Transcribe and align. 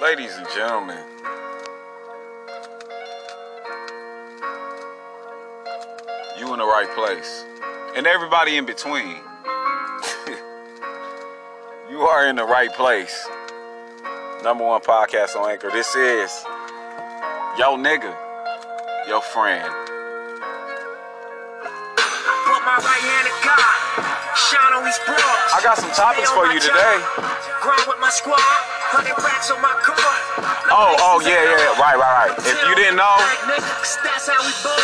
Ladies 0.00 0.32
and 0.34 0.46
gentlemen, 0.56 0.96
you 6.38 6.50
in 6.54 6.58
the 6.58 6.64
right 6.64 6.88
place. 6.94 7.44
And 7.94 8.06
everybody 8.06 8.56
in 8.56 8.64
between. 8.64 9.04
you 11.90 12.00
are 12.00 12.26
in 12.28 12.36
the 12.36 12.44
right 12.44 12.72
place. 12.72 13.28
Number 14.42 14.64
one 14.64 14.80
podcast 14.80 15.36
on 15.36 15.50
Anchor. 15.50 15.70
This 15.70 15.94
is 15.94 16.32
Yo 17.58 17.76
Nigga, 17.76 18.16
Your 19.06 19.20
Friend. 19.20 19.68
Put 21.60 22.62
my 22.64 22.80
right 22.80 23.04
hand 23.04 23.28
to 23.28 23.34
God. 23.44 23.60
Shine 24.34 24.72
on 24.72 24.82
these. 24.82 24.98
I 25.52 25.60
got 25.62 25.76
some 25.76 25.90
topics 25.90 26.30
for 26.30 26.46
you 26.46 26.58
today. 26.58 27.04
Grind 27.60 27.86
with 27.86 28.00
my 28.00 28.08
squad. 28.08 28.40
Racks 28.92 29.50
on 29.50 29.62
my. 29.62 29.79
Oh, 30.70 30.94
oh, 31.02 31.18
yeah, 31.26 31.34
yeah, 31.34 31.82
right, 31.82 31.98
right, 31.98 32.30
right. 32.30 32.38
If 32.38 32.58
you 32.62 32.74
didn't 32.78 32.96
know, 32.96 33.16
That's 34.06 34.30
how 34.30 34.38
we 34.38 34.54
ball. 34.62 34.78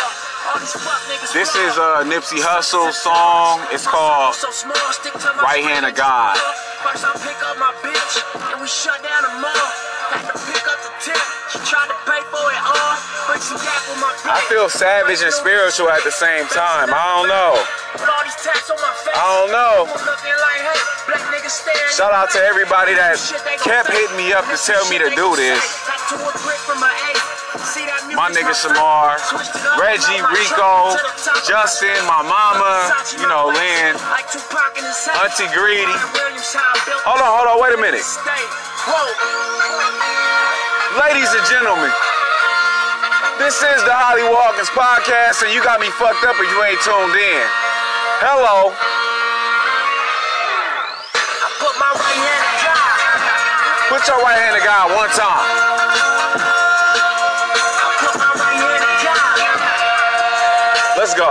All 0.47 0.59
these 0.59 0.75
fuck 0.79 0.99
niggas 1.11 1.31
this 1.35 1.51
is 1.55 1.75
a 1.75 2.07
Nipsey 2.07 2.39
Hussle's 2.39 2.95
song. 2.95 3.59
It's 3.71 3.83
called 3.87 4.35
So 4.35 4.47
small, 4.51 4.75
stick 4.95 5.11
to 5.11 5.31
my 5.35 5.43
Right 5.43 5.63
Hand 5.63 5.83
of. 5.83 5.95
God. 5.95 6.39
First 6.83 7.03
I 7.03 7.11
pick 7.19 7.39
up 7.43 7.59
my 7.59 7.71
bitch, 7.83 8.13
and 8.51 8.63
we 8.63 8.67
shut 8.67 8.95
down 9.03 9.27
the 9.27 9.33
mall. 9.43 9.67
Had 10.11 10.23
to 10.31 10.35
pick 10.39 10.63
up 10.63 10.79
the 10.87 10.91
tip. 11.03 11.23
She 11.51 11.59
tried 11.67 11.91
to 11.91 11.97
pay 12.07 12.23
for 12.31 12.47
it 12.47 12.63
all, 12.63 12.95
but 13.27 13.43
she 13.43 13.59
got 13.59 13.79
with 13.91 13.99
my 13.99 14.11
bitch. 14.23 14.31
I 14.31 14.39
feel 14.47 14.71
savage 14.71 15.19
and 15.19 15.35
spiritual 15.35 15.91
at 15.91 16.03
the 16.07 16.15
same 16.15 16.47
time. 16.47 16.95
I 16.95 17.03
don't 17.19 17.27
know. 17.27 17.59
With 17.95 18.07
all 18.07 18.23
these 18.23 18.39
tats 18.39 18.71
on 18.71 18.79
my 18.79 18.93
face. 19.03 19.19
I 19.19 19.23
don't 19.23 19.51
know. 19.51 19.77
Shout 21.47 22.11
out 22.11 22.27
to 22.35 22.43
everybody 22.43 22.91
that 22.91 23.15
kept 23.63 23.87
hitting 23.87 24.19
me 24.19 24.35
up 24.35 24.43
to 24.51 24.59
tell 24.59 24.83
me 24.91 24.99
to 24.99 25.07
do 25.15 25.31
this. 25.39 25.63
My 28.11 28.27
nigga 28.35 28.51
Shamar, 28.51 29.15
Reggie, 29.79 30.19
Rico, 30.27 30.99
Justin, 31.47 31.95
my 32.03 32.19
mama, 32.19 32.91
you 33.15 33.31
know, 33.31 33.47
Lynn, 33.47 33.95
Auntie 35.23 35.47
Greedy. 35.55 35.87
Hold 37.07 37.23
on, 37.23 37.31
hold 37.31 37.47
on, 37.47 37.57
wait 37.63 37.71
a 37.71 37.79
minute. 37.79 38.03
Ladies 40.99 41.31
and 41.31 41.45
gentlemen, 41.47 41.95
this 43.39 43.55
is 43.63 43.79
the 43.87 43.95
Hollywood 43.95 44.35
Hawkins 44.35 44.67
podcast, 44.75 45.47
and 45.47 45.55
you 45.55 45.63
got 45.63 45.79
me 45.79 45.87
fucked 45.95 46.27
up 46.27 46.35
if 46.35 46.47
you 46.51 46.59
ain't 46.67 46.83
tuned 46.83 47.15
in. 47.15 47.43
Hello. 48.19 49.06
Put 53.97 54.07
your 54.09 54.21
right 54.21 54.37
hand 54.37 54.55
to 54.55 54.63
God 54.63 54.95
one 54.95 55.09
time. 55.09 55.41
Let's 60.95 61.15
go. 61.15 61.25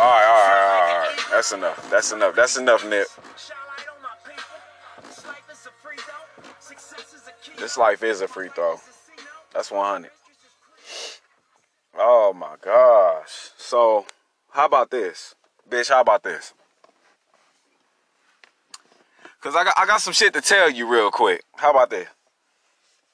All 0.00 0.08
right, 0.08 0.24
all 0.26 0.40
right, 0.48 0.60
all 0.80 1.00
right. 1.00 1.14
That's 1.30 1.52
enough. 1.52 1.90
That's 1.90 2.12
enough. 2.12 2.34
That's 2.34 2.56
enough, 2.56 2.88
Nip. 2.88 3.06
This 7.58 7.76
life 7.76 8.02
is 8.02 8.22
a 8.22 8.28
free 8.28 8.48
throw. 8.48 8.76
That's 9.52 9.70
100. 9.70 10.10
Oh 11.98 12.32
my 12.32 12.54
gosh. 12.64 13.50
So, 13.58 14.06
how 14.52 14.64
about 14.64 14.90
this? 14.90 15.34
Bitch, 15.68 15.90
how 15.90 16.00
about 16.00 16.22
this? 16.22 16.54
Cause 19.40 19.56
I 19.56 19.64
got 19.64 19.74
I 19.78 19.86
got 19.86 20.02
some 20.02 20.12
shit 20.12 20.34
to 20.34 20.42
tell 20.42 20.68
you 20.68 20.86
real 20.86 21.10
quick. 21.10 21.42
How 21.56 21.70
about 21.70 21.88
that? 21.90 22.08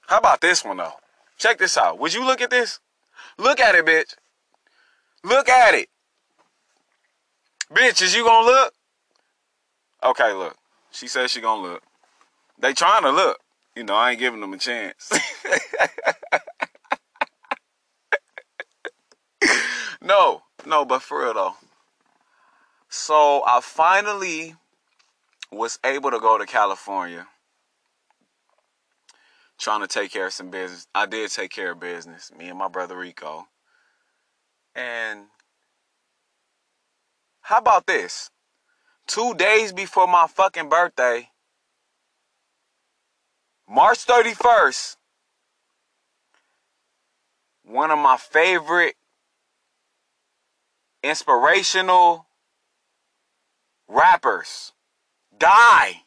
How 0.09 0.19
about 0.19 0.41
this 0.41 0.65
one 0.65 0.78
though? 0.78 0.95
Check 1.39 1.59
this 1.59 1.77
out. 1.78 2.01
Would 2.01 2.15
you 2.15 2.25
look 2.25 2.41
at 2.41 2.51
this? 2.51 2.81
Look 3.39 3.61
at 3.61 3.77
it, 3.77 3.87
bitch. 3.87 4.17
Look 5.23 5.49
at 5.49 5.75
it. 5.75 5.89
Bitch, 7.73 8.03
is 8.03 8.15
you 8.15 8.25
gonna 8.25 8.47
look? 8.47 8.75
Okay, 10.03 10.33
look. 10.33 10.56
She 10.91 11.06
says 11.06 11.31
she 11.31 11.41
gonna 11.41 11.62
look. 11.62 11.83
They 12.59 12.72
trying 12.72 13.03
to 13.03 13.11
look. 13.11 13.39
You 13.77 13.84
know, 13.84 13.95
I 13.95 14.11
ain't 14.12 14.19
giving 14.19 14.41
them 14.41 14.53
a 14.53 14.59
chance. 14.59 15.12
no, 20.03 20.43
no, 20.65 20.84
but 20.84 21.03
for 21.03 21.22
real 21.22 21.34
though. 21.34 21.55
So 22.89 23.45
I 23.47 23.61
finally 23.62 24.56
was 25.53 25.79
able 25.84 26.11
to 26.11 26.21
go 26.21 26.39
to 26.39 26.47
California 26.47 27.27
trying 29.59 29.81
to 29.81 29.87
take 29.87 30.12
care 30.12 30.27
of 30.27 30.33
some 30.33 30.51
business. 30.51 30.87
I 30.95 31.07
did 31.07 31.31
take 31.31 31.51
care 31.51 31.73
of 31.73 31.81
business, 31.81 32.31
me 32.37 32.49
and 32.49 32.59
my 32.59 32.69
brother 32.69 32.97
Rico. 32.97 33.47
And 34.75 35.27
how 37.41 37.59
about 37.59 37.87
this? 37.87 38.31
Two 39.07 39.34
days 39.34 39.73
before 39.73 40.07
my 40.07 40.27
fucking 40.27 40.69
birthday, 40.69 41.31
March 43.69 44.05
31st, 44.05 44.97
one 47.65 47.91
of 47.91 47.99
my 47.99 48.17
favorite 48.17 48.95
inspirational 51.03 52.27
rappers 53.89 54.73
die. 55.39 56.03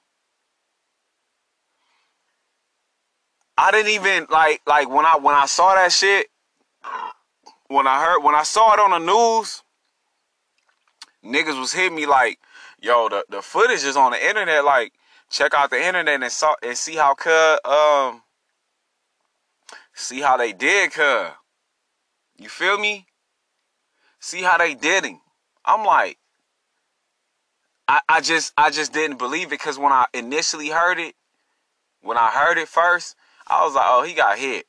I 3.58 3.72
didn't 3.72 3.92
even 3.92 4.28
like 4.30 4.62
like 4.66 4.90
when 4.90 5.06
I 5.06 5.18
when 5.18 5.36
I 5.36 5.46
saw 5.46 5.76
that 5.76 5.92
shit 5.92 6.28
when 7.68 7.88
I 7.88 8.04
heard 8.04 8.24
when 8.24 8.34
I 8.34 8.44
saw 8.44 8.74
it 8.74 8.80
on 8.80 8.92
the 8.92 9.00
news 9.00 9.64
niggas 11.26 11.60
was 11.60 11.74
hitting 11.74 11.96
me 11.96 12.06
like 12.06 12.40
yo 12.82 13.10
the, 13.10 13.26
the 13.30 13.42
footage 13.42 13.84
is 13.84 13.98
on 13.98 14.12
the 14.12 14.30
internet 14.30 14.64
like 14.64 14.94
check 15.30 15.54
out 15.54 15.72
the 15.72 15.86
internet 15.86 16.24
and 16.24 16.32
saw 16.32 16.56
and 16.64 16.78
see 16.78 16.96
how 16.96 17.14
cuz 17.14 17.60
um 17.66 18.22
see 19.94 20.22
how 20.22 20.38
they 20.38 20.54
did 20.54 20.94
cuz 20.94 21.32
you 22.40 22.48
feel 22.48 22.78
me? 22.78 23.06
See 24.22 24.42
how 24.42 24.58
they 24.58 24.74
did 24.74 25.04
him. 25.04 25.20
I'm 25.66 25.86
like 25.86 26.18
I, 27.90 28.02
I 28.08 28.22
just 28.22 28.54
I 28.56 28.70
just 28.70 28.94
didn't 28.94 29.18
believe 29.18 29.48
it 29.48 29.52
because 29.52 29.80
when 29.80 29.92
I 29.92 30.06
initially 30.14 30.70
heard 30.70 31.00
it 31.00 31.16
when 32.02 32.18
I 32.18 32.28
heard 32.28 32.60
it 32.60 32.68
first 32.68 33.16
I 33.48 33.66
was 33.66 33.74
like 33.74 33.86
oh 33.88 34.04
he 34.04 34.14
got 34.14 34.38
hit 34.38 34.68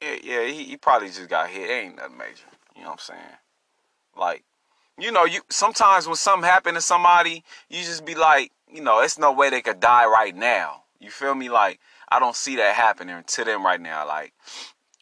yeah 0.00 0.16
yeah 0.24 0.44
he, 0.46 0.64
he 0.64 0.76
probably 0.78 1.08
just 1.08 1.28
got 1.28 1.50
hit 1.50 1.68
it 1.68 1.72
ain't 1.72 1.96
nothing 1.96 2.16
major 2.16 2.46
you 2.74 2.82
know 2.82 2.88
what 2.88 2.92
I'm 2.94 2.98
saying 2.98 3.36
like 4.16 4.44
you 4.98 5.10
know, 5.10 5.24
you 5.24 5.40
sometimes 5.48 6.06
when 6.06 6.16
something 6.16 6.48
happen 6.48 6.74
to 6.74 6.80
somebody, 6.80 7.44
you 7.68 7.78
just 7.82 8.04
be 8.04 8.14
like, 8.14 8.52
you 8.70 8.82
know, 8.82 9.00
it's 9.00 9.18
no 9.18 9.32
way 9.32 9.50
they 9.50 9.62
could 9.62 9.80
die 9.80 10.06
right 10.06 10.34
now. 10.34 10.84
You 11.00 11.10
feel 11.10 11.34
me? 11.34 11.48
Like 11.48 11.80
I 12.08 12.18
don't 12.18 12.36
see 12.36 12.56
that 12.56 12.74
happening 12.74 13.22
to 13.26 13.44
them 13.44 13.64
right 13.64 13.80
now. 13.80 14.06
Like 14.06 14.32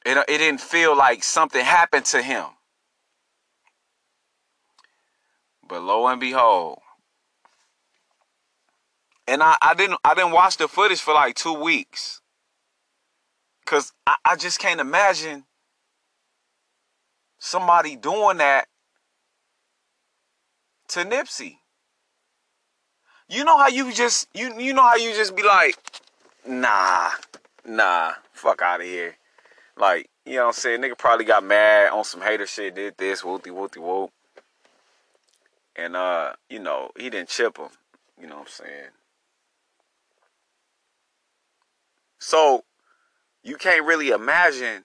it, 0.07 0.17
it 0.17 0.39
didn't 0.39 0.61
feel 0.61 0.97
like 0.97 1.25
something 1.25 1.65
happened 1.65 2.07
to 2.07 2.23
him. 2.23 2.47
But 5.69 5.83
lo 5.83 6.07
and 6.07 6.21
behold, 6.21 6.79
and 9.31 9.45
I, 9.45 9.57
I 9.63 9.75
didn't 9.75 9.99
I 10.05 10.15
didn't 10.15 10.33
watch 10.33 10.57
the 10.57 10.67
footage 10.67 11.01
for 11.01 11.15
like 11.15 11.37
two 11.37 11.55
weeks. 11.55 12.21
Cause 13.65 13.93
I, 14.05 14.17
I 14.25 14.37
just 14.37 14.59
can't 14.59 14.81
imagine 14.81 15.45
somebody 17.39 17.95
doing 17.95 18.39
that 18.39 18.67
to 20.89 21.05
Nipsey. 21.05 21.59
You 23.29 23.45
know 23.45 23.57
how 23.57 23.69
you 23.69 23.93
just 23.93 24.27
you 24.35 24.59
you 24.59 24.75
know 24.75 24.83
how 24.83 24.97
you 24.97 25.15
just 25.15 25.37
be 25.37 25.45
like, 25.45 25.77
nah, 26.45 27.11
nah, 27.65 28.15
fuck 28.33 28.61
out 28.63 28.81
of 28.81 28.87
here. 28.87 29.15
Like, 29.77 30.11
you 30.27 30.35
know 30.35 30.43
what 30.43 30.47
I'm 30.49 30.53
saying? 30.55 30.83
Nigga 30.83 30.99
probably 30.99 31.25
got 31.25 31.45
mad 31.45 31.93
on 31.93 32.03
some 32.03 32.21
hater 32.21 32.47
shit, 32.47 32.75
did 32.75 32.97
this, 32.99 33.23
whoopty 33.23 33.53
whoopty 33.53 33.79
whoop. 33.79 34.11
And 35.77 35.95
uh, 35.95 36.33
you 36.49 36.59
know, 36.59 36.91
he 36.99 37.09
didn't 37.11 37.29
chip 37.29 37.59
him. 37.59 37.69
You 38.21 38.27
know 38.27 38.39
what 38.39 38.49
I'm 38.61 38.67
saying? 38.67 38.91
So 42.21 42.65
you 43.43 43.57
can't 43.57 43.85
really 43.85 44.11
imagine 44.11 44.85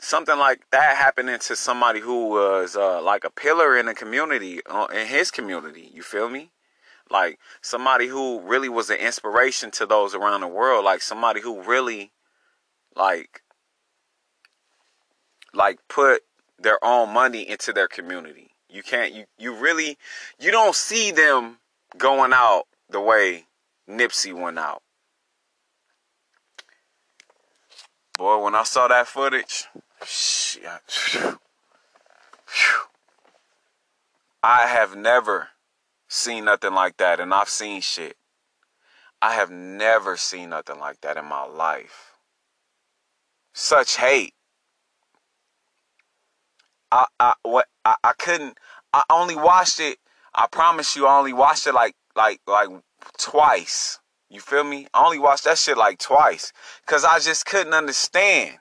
something 0.00 0.38
like 0.38 0.68
that 0.70 0.96
happening 0.96 1.38
to 1.38 1.54
somebody 1.54 2.00
who 2.00 2.30
was 2.30 2.74
uh, 2.74 3.00
like 3.02 3.24
a 3.24 3.30
pillar 3.30 3.76
in 3.76 3.86
the 3.86 3.94
community, 3.94 4.60
uh, 4.68 4.86
in 4.92 5.06
his 5.06 5.30
community. 5.30 5.90
You 5.92 6.02
feel 6.02 6.28
me? 6.28 6.50
Like 7.10 7.38
somebody 7.60 8.06
who 8.08 8.40
really 8.40 8.70
was 8.70 8.90
an 8.90 8.96
inspiration 8.96 9.70
to 9.72 9.86
those 9.86 10.14
around 10.14 10.40
the 10.40 10.48
world. 10.48 10.84
Like 10.84 11.02
somebody 11.02 11.40
who 11.40 11.62
really, 11.62 12.12
like, 12.96 13.42
like 15.52 15.78
put 15.88 16.22
their 16.58 16.82
own 16.82 17.12
money 17.12 17.48
into 17.48 17.72
their 17.72 17.88
community. 17.88 18.50
You 18.70 18.82
can't. 18.82 19.12
You 19.12 19.26
you 19.38 19.54
really 19.54 19.98
you 20.40 20.50
don't 20.50 20.74
see 20.74 21.12
them 21.12 21.58
going 21.96 22.32
out 22.32 22.64
the 22.88 23.00
way 23.00 23.44
Nipsey 23.88 24.32
went 24.32 24.58
out. 24.58 24.82
Boy, 28.16 28.38
when 28.38 28.54
I 28.54 28.62
saw 28.62 28.86
that 28.88 29.08
footage, 29.08 29.66
shit, 30.04 30.62
I 34.42 34.66
have 34.66 34.94
never 34.96 35.48
seen 36.08 36.44
nothing 36.44 36.74
like 36.74 36.96
that, 36.98 37.18
and 37.18 37.34
I've 37.34 37.48
seen 37.48 37.80
shit. 37.80 38.16
I 39.20 39.34
have 39.34 39.50
never 39.50 40.16
seen 40.16 40.50
nothing 40.50 40.78
like 40.78 41.00
that 41.00 41.16
in 41.16 41.24
my 41.24 41.44
life. 41.44 42.12
Such 43.52 43.96
hate. 43.96 44.34
I 46.92 47.06
I 47.18 47.32
what 47.42 47.66
I, 47.84 47.94
I 48.04 48.12
couldn't 48.12 48.58
I 48.92 49.02
only 49.10 49.34
watched 49.34 49.80
it. 49.80 49.98
I 50.34 50.46
promise 50.46 50.94
you 50.94 51.06
I 51.06 51.18
only 51.18 51.32
watched 51.32 51.66
it 51.66 51.74
like 51.74 51.96
like 52.14 52.40
like 52.46 52.68
twice. 53.18 53.98
You 54.34 54.40
feel 54.40 54.64
me? 54.64 54.88
I 54.92 55.04
only 55.04 55.18
watched 55.18 55.44
that 55.44 55.58
shit 55.58 55.78
like 55.78 55.98
twice. 55.98 56.52
Cause 56.86 57.04
I 57.04 57.20
just 57.20 57.46
couldn't 57.46 57.72
understand. 57.72 58.58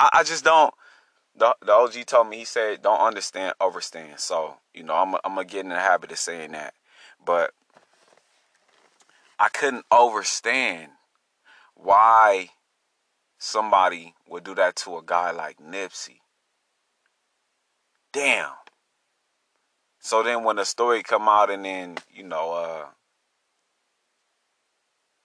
I, 0.00 0.08
I 0.14 0.22
just 0.24 0.44
don't 0.44 0.74
the, 1.36 1.54
the 1.64 1.72
OG 1.72 2.06
told 2.06 2.28
me 2.28 2.38
he 2.38 2.44
said 2.44 2.82
don't 2.82 3.00
understand 3.00 3.54
overstand. 3.60 4.18
So, 4.18 4.56
you 4.74 4.82
know, 4.82 4.94
I'm 4.94 5.14
I'm 5.24 5.34
gonna 5.36 5.44
get 5.44 5.60
in 5.60 5.68
the 5.68 5.76
habit 5.76 6.10
of 6.10 6.18
saying 6.18 6.52
that. 6.52 6.74
But 7.24 7.52
I 9.38 9.48
couldn't 9.48 9.84
overstand 9.92 10.88
why 11.74 12.50
somebody 13.38 14.14
would 14.28 14.44
do 14.44 14.54
that 14.54 14.76
to 14.76 14.96
a 14.96 15.02
guy 15.04 15.30
like 15.30 15.58
Nipsey. 15.58 16.20
Damn. 18.12 18.52
So 20.00 20.22
then 20.22 20.42
when 20.42 20.56
the 20.56 20.64
story 20.64 21.02
come 21.02 21.28
out 21.28 21.50
and 21.50 21.64
then, 21.64 21.98
you 22.12 22.22
know, 22.22 22.52
uh 22.52 22.86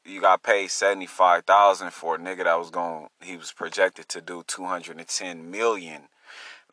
you 0.05 0.21
got 0.21 0.43
paid 0.43 0.69
seventy 0.69 1.05
five 1.05 1.45
thousand 1.45 1.91
for 1.91 2.15
a 2.15 2.19
nigga 2.19 2.43
that 2.43 2.59
was 2.59 2.69
going 2.69 3.07
he 3.21 3.37
was 3.37 3.51
projected 3.51 4.07
to 4.09 4.21
do 4.21 4.43
two 4.45 4.65
hundred 4.65 4.97
and 4.97 5.07
ten 5.07 5.51
million. 5.51 6.03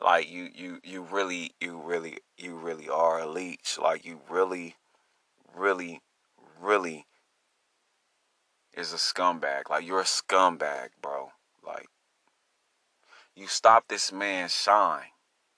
Like 0.01 0.29
you 0.29 0.49
you 0.53 0.79
you 0.83 1.01
really 1.01 1.51
you 1.59 1.77
really 1.77 2.19
you 2.37 2.55
really 2.55 2.89
are 2.89 3.19
a 3.19 3.27
leech. 3.27 3.77
Like 3.81 4.05
you 4.05 4.21
really, 4.29 4.75
really, 5.55 6.01
really 6.59 7.05
is 8.73 8.93
a 8.93 8.97
scumbag. 8.97 9.69
Like 9.69 9.85
you're 9.85 9.99
a 9.99 10.05
scumbag, 10.05 10.89
bro. 11.01 11.31
Like 11.65 11.87
you 13.35 13.47
stopped 13.47 13.89
this 13.89 14.11
man's 14.11 14.55
shine. 14.55 15.11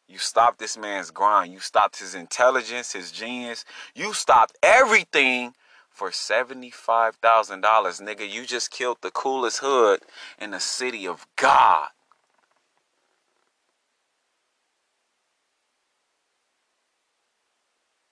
You 0.08 0.18
stopped 0.18 0.60
this 0.60 0.78
man's 0.78 1.10
grind. 1.10 1.54
You 1.54 1.60
stopped 1.60 2.00
his 2.00 2.16
intelligence, 2.16 2.92
his 2.92 3.12
genius. 3.12 3.64
You 3.96 4.14
stopped 4.14 4.58
everything 4.62 5.54
for 6.02 6.10
$75,000. 6.10 7.62
Nigga, 7.62 8.28
you 8.28 8.44
just 8.48 8.72
killed 8.72 8.98
the 9.02 9.12
coolest 9.12 9.60
hood 9.60 10.00
in 10.40 10.50
the 10.50 10.60
city 10.60 11.08
of 11.08 11.28
God. 11.36 11.90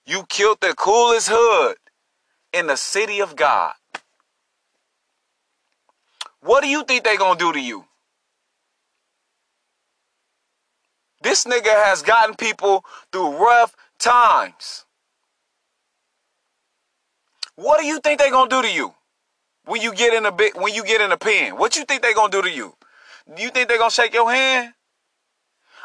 You 0.06 0.22
killed 0.28 0.58
the 0.60 0.74
coolest 0.76 1.30
hood 1.32 1.78
in 2.52 2.68
the 2.68 2.76
city 2.76 3.20
of 3.20 3.34
God. 3.34 3.72
What 6.40 6.62
do 6.62 6.68
you 6.68 6.84
think 6.84 7.02
they 7.02 7.16
gonna 7.16 7.36
do 7.36 7.52
to 7.52 7.60
you? 7.60 7.86
This 11.24 11.44
nigga 11.44 11.74
has 11.86 12.02
gotten 12.02 12.36
people 12.36 12.84
through 13.10 13.36
rough 13.36 13.74
times. 13.98 14.84
What 17.56 17.80
do 17.80 17.86
you 17.86 18.00
think 18.00 18.20
they 18.20 18.30
gonna 18.30 18.48
do 18.48 18.62
to 18.62 18.72
you 18.72 18.94
when 19.64 19.80
you 19.80 19.94
get 19.94 20.14
in 20.14 20.26
a 20.26 20.32
bit 20.32 20.56
when 20.56 20.74
you 20.74 20.84
get 20.84 21.00
in 21.00 21.12
a 21.12 21.16
pen? 21.16 21.56
What 21.56 21.76
you 21.76 21.84
think 21.84 22.02
they 22.02 22.14
gonna 22.14 22.30
do 22.30 22.42
to 22.42 22.50
you? 22.50 22.74
Do 23.34 23.42
you 23.42 23.50
think 23.50 23.68
they 23.68 23.78
gonna 23.78 23.90
shake 23.90 24.14
your 24.14 24.30
hand? 24.30 24.74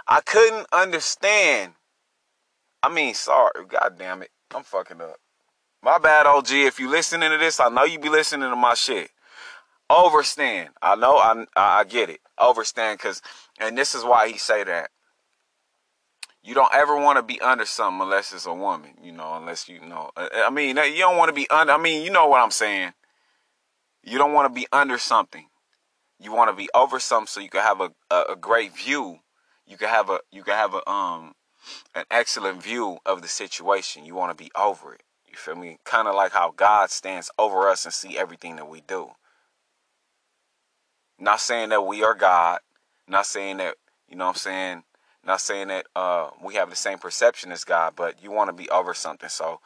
I 0.08 0.22
couldn't 0.22 0.68
understand. 0.72 1.74
I 2.84 2.90
mean, 2.90 3.14
sorry, 3.14 3.66
god 3.68 3.96
damn 3.98 4.22
it. 4.22 4.32
I'm 4.54 4.64
fucking 4.64 5.02
up. 5.02 5.18
My 5.84 5.98
bad, 5.98 6.26
OG. 6.28 6.52
If 6.52 6.80
you 6.80 6.90
listening 6.90 7.30
to 7.32 7.38
this, 7.38 7.60
I 7.60 7.70
know 7.70 7.84
you 7.84 8.00
be 8.00 8.10
listening 8.10 8.50
to 8.50 8.56
my 8.56 8.74
shit. 8.74 9.12
Overstand. 9.90 10.70
I 10.82 10.96
know 10.96 11.18
I 11.18 11.46
I 11.56 11.84
get 11.84 12.10
it. 12.10 12.22
Overstand 12.40 13.00
cause 13.00 13.22
and 13.60 13.78
this 13.78 13.96
is 13.96 14.04
why 14.04 14.30
he 14.30 14.38
say 14.38 14.64
that 14.64 14.90
you 16.46 16.54
don't 16.54 16.74
ever 16.76 16.96
want 16.96 17.18
to 17.18 17.24
be 17.24 17.42
under 17.42 17.66
something 17.66 18.02
unless 18.02 18.32
it's 18.32 18.46
a 18.46 18.54
woman, 18.54 18.92
you 19.02 19.12
know, 19.12 19.34
unless 19.34 19.68
you 19.68 19.80
know. 19.80 20.12
I 20.16 20.52
mean, 20.52 20.78
you 20.78 21.00
don't 21.00 21.18
want 21.18 21.30
to 21.30 21.34
be 21.34 21.50
under, 21.50 21.74
I 21.74 21.78
mean, 21.78 22.04
you 22.04 22.12
know 22.12 22.28
what 22.28 22.40
I'm 22.40 22.52
saying. 22.52 22.94
You 24.04 24.20
don't 24.20 24.34
want 24.34 24.54
to 24.54 24.54
be 24.54 24.68
under 24.72 25.00
something. 25.00 25.48
You 26.20 26.32
want 26.32 26.52
to 26.52 26.56
be 26.56 26.70
over 26.76 27.00
something 27.00 27.26
so 27.28 27.40
you 27.40 27.50
can 27.50 27.62
have 27.62 27.82
a, 27.82 27.92
a, 28.12 28.34
a 28.34 28.36
great 28.36 28.78
view. 28.78 29.20
You 29.66 29.78
can 29.78 29.90
have 29.90 30.12
a 30.12 30.20
you 30.32 30.44
can 30.44 30.54
have 30.54 30.76
a 30.76 30.88
um 30.88 31.34
an 31.96 32.06
excellent 32.12 32.62
view 32.62 33.00
of 33.08 33.24
the 33.24 33.28
situation. 33.28 34.06
You 34.06 34.14
want 34.14 34.38
to 34.38 34.44
be 34.44 34.52
over 34.56 34.94
it. 34.94 35.02
You 35.28 35.36
feel 35.36 35.56
me? 35.56 35.80
Kind 35.84 36.08
of 36.08 36.14
like 36.14 36.32
how 36.32 36.54
God 36.56 36.92
stands 36.92 37.32
over 37.40 37.68
us 37.68 37.86
and 37.86 37.94
see 37.94 38.20
everything 38.20 38.58
that 38.58 38.70
we 38.70 38.82
do. 38.82 39.10
Not 41.18 41.42
saying 41.42 41.70
that 41.70 41.82
we 41.82 42.04
are 42.04 42.14
God. 42.14 42.60
Not 43.08 43.26
saying 43.26 43.58
that, 43.58 43.76
you 44.08 44.16
know 44.16 44.26
what 44.26 44.36
I'm 44.36 44.38
saying, 44.38 44.84
not 45.26 45.42
saying 45.42 45.70
that 45.70 45.88
uh, 45.96 46.30
we 46.44 46.56
have 46.56 46.70
the 46.70 46.76
same 46.76 47.00
perception 47.00 47.52
as 47.52 47.64
God, 47.64 47.94
but 47.96 48.24
you 48.24 48.32
want 48.32 48.50
to 48.50 48.54
be 48.54 48.70
over 48.70 48.94
something. 48.94 49.30
So 49.30 49.60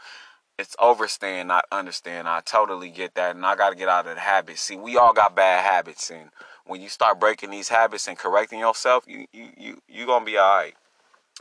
it's 0.57 0.75
overstand, 0.79 1.47
not 1.47 1.65
understand. 1.71 2.27
I 2.27 2.41
totally 2.41 2.89
get 2.89 3.15
that, 3.15 3.35
and 3.35 3.45
I 3.45 3.55
got 3.55 3.71
to 3.71 3.75
get 3.75 3.89
out 3.89 4.07
of 4.07 4.15
the 4.15 4.21
habit. 4.21 4.57
See, 4.57 4.77
we 4.77 4.97
all 4.97 5.13
got 5.13 5.35
bad 5.35 5.65
habits, 5.65 6.11
and 6.11 6.31
when 6.65 6.81
you 6.81 6.89
start 6.89 7.19
breaking 7.19 7.51
these 7.51 7.69
habits 7.69 8.07
and 8.07 8.17
correcting 8.17 8.59
yourself, 8.59 9.05
you 9.07 9.25
you 9.33 9.49
you 9.57 9.81
you 9.87 10.05
gonna 10.05 10.25
be 10.25 10.37
all 10.37 10.57
right. 10.57 10.75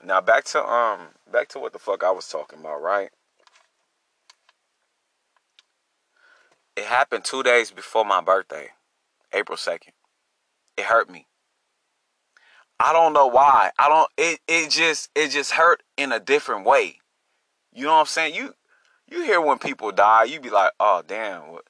Now 0.05 0.21
back 0.21 0.45
to 0.47 0.65
um 0.65 1.09
back 1.33 1.49
to 1.51 1.61
what 1.61 1.73
the 1.73 1.79
fuck 1.81 2.05
I 2.05 2.13
was 2.13 2.29
talking 2.29 2.61
about, 2.61 2.83
right? 2.83 3.11
It 6.77 6.85
happened 6.87 7.25
two 7.25 7.43
days 7.45 7.71
before 7.73 8.05
my 8.05 8.21
birthday, 8.23 8.71
April 9.33 9.59
second. 9.59 9.95
It 10.77 10.87
hurt 10.87 11.11
me. 11.11 11.28
I 12.81 12.93
don't 12.93 13.13
know 13.13 13.27
why. 13.27 13.71
I 13.79 13.89
don't 13.89 14.11
it 14.17 14.41
it 14.47 14.71
just 14.71 15.11
it 15.15 15.31
just 15.31 15.53
hurt 15.53 15.83
in 15.97 16.13
a 16.13 16.21
different 16.21 16.65
way. 16.65 17.01
You 17.73 17.85
know 17.85 17.95
what 17.95 18.01
I'm 18.01 18.07
saying? 18.07 18.35
You 18.35 18.55
you 19.09 19.23
hear 19.25 19.41
when 19.41 19.59
people 19.59 19.91
die, 19.91 20.25
you 20.25 20.41
be 20.41 20.51
like, 20.51 20.73
"Oh, 20.79 21.03
damn, 21.07 21.49
what 21.49 21.65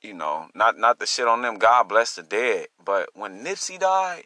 you 0.00 0.14
know, 0.14 0.48
not 0.54 0.78
not 0.78 0.98
the 0.98 1.06
shit 1.06 1.28
on 1.28 1.42
them. 1.42 1.58
God 1.58 1.88
bless 1.88 2.14
the 2.14 2.22
dead." 2.22 2.68
But 2.82 3.10
when 3.14 3.44
Nipsey 3.44 3.78
died, 3.78 4.24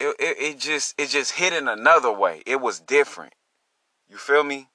it, 0.00 0.14
it 0.18 0.36
it 0.38 0.58
just 0.58 0.94
it 0.98 1.08
just 1.08 1.32
hit 1.32 1.52
in 1.52 1.66
another 1.68 2.12
way. 2.12 2.42
It 2.46 2.60
was 2.60 2.80
different. 2.80 3.34
You 4.08 4.18
feel 4.18 4.44
me? 4.44 4.68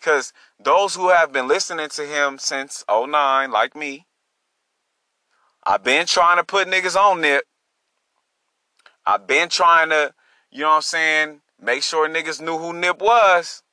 Cuz 0.00 0.32
those 0.58 0.94
who 0.96 1.10
have 1.10 1.32
been 1.32 1.48
listening 1.48 1.88
to 1.90 2.06
him 2.06 2.38
since 2.38 2.84
09 2.88 3.50
like 3.50 3.76
me, 3.76 4.05
I've 5.68 5.82
been 5.82 6.06
trying 6.06 6.36
to 6.36 6.44
put 6.44 6.68
niggas 6.68 6.94
on 6.94 7.20
Nip. 7.20 7.42
I've 9.04 9.26
been 9.26 9.48
trying 9.48 9.88
to, 9.88 10.14
you 10.52 10.60
know 10.60 10.68
what 10.68 10.76
I'm 10.76 10.82
saying, 10.82 11.40
make 11.60 11.82
sure 11.82 12.08
niggas 12.08 12.40
knew 12.40 12.56
who 12.56 12.72
Nip 12.72 13.00
was. 13.00 13.64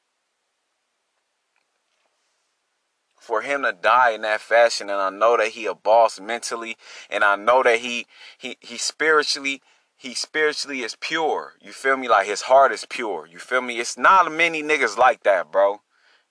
For 3.16 3.44
him 3.44 3.62
to 3.62 3.72
die 3.72 4.12
in 4.12 4.22
that 4.22 4.42
fashion, 4.42 4.90
and 4.90 5.00
I 5.00 5.12
know 5.12 5.38
that 5.38 5.50
he 5.50 5.68
a 5.68 5.76
boss 5.76 6.20
mentally, 6.20 6.76
and 7.12 7.24
I 7.24 7.36
know 7.36 7.62
that 7.64 7.80
he 7.80 8.08
he 8.38 8.58
he 8.60 8.78
spiritually 8.78 9.62
he 9.96 10.14
spiritually 10.14 10.82
is 10.82 10.98
pure. 11.00 11.54
You 11.62 11.72
feel 11.72 11.96
me? 11.96 12.10
Like 12.10 12.28
his 12.28 12.42
heart 12.42 12.74
is 12.74 12.86
pure. 12.90 13.26
You 13.26 13.40
feel 13.40 13.62
me? 13.62 13.80
It's 13.80 13.98
not 13.98 14.30
many 14.30 14.62
niggas 14.62 14.98
like 14.98 15.24
that, 15.24 15.52
bro. 15.52 15.82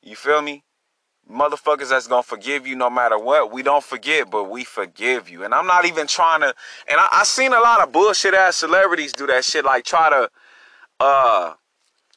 You 0.03 0.17
feel 0.17 0.43
me? 0.43 0.65
Motherfuckers 1.31 1.91
that's 1.91 2.07
gonna 2.07 2.23
forgive 2.23 2.67
you 2.67 2.77
no 2.77 2.91
matter 2.91 3.19
what. 3.19 3.53
We 3.53 3.63
don't 3.63 3.85
forget, 3.85 4.31
but 4.31 4.45
we 4.45 4.65
forgive 4.65 5.29
you. 5.29 5.45
And 5.45 5.55
I'm 5.55 5.67
not 5.67 5.85
even 5.85 6.07
trying 6.07 6.41
to. 6.41 6.55
And 6.89 7.01
I, 7.01 7.09
I 7.13 7.25
seen 7.25 7.53
a 7.53 7.61
lot 7.61 7.83
of 7.83 7.93
bullshit 7.93 8.35
ass 8.35 8.57
celebrities 8.57 9.13
do 9.13 9.27
that 9.29 9.45
shit, 9.45 9.65
like 9.65 9.85
try 9.85 10.11
to, 10.11 10.31
uh, 11.01 11.55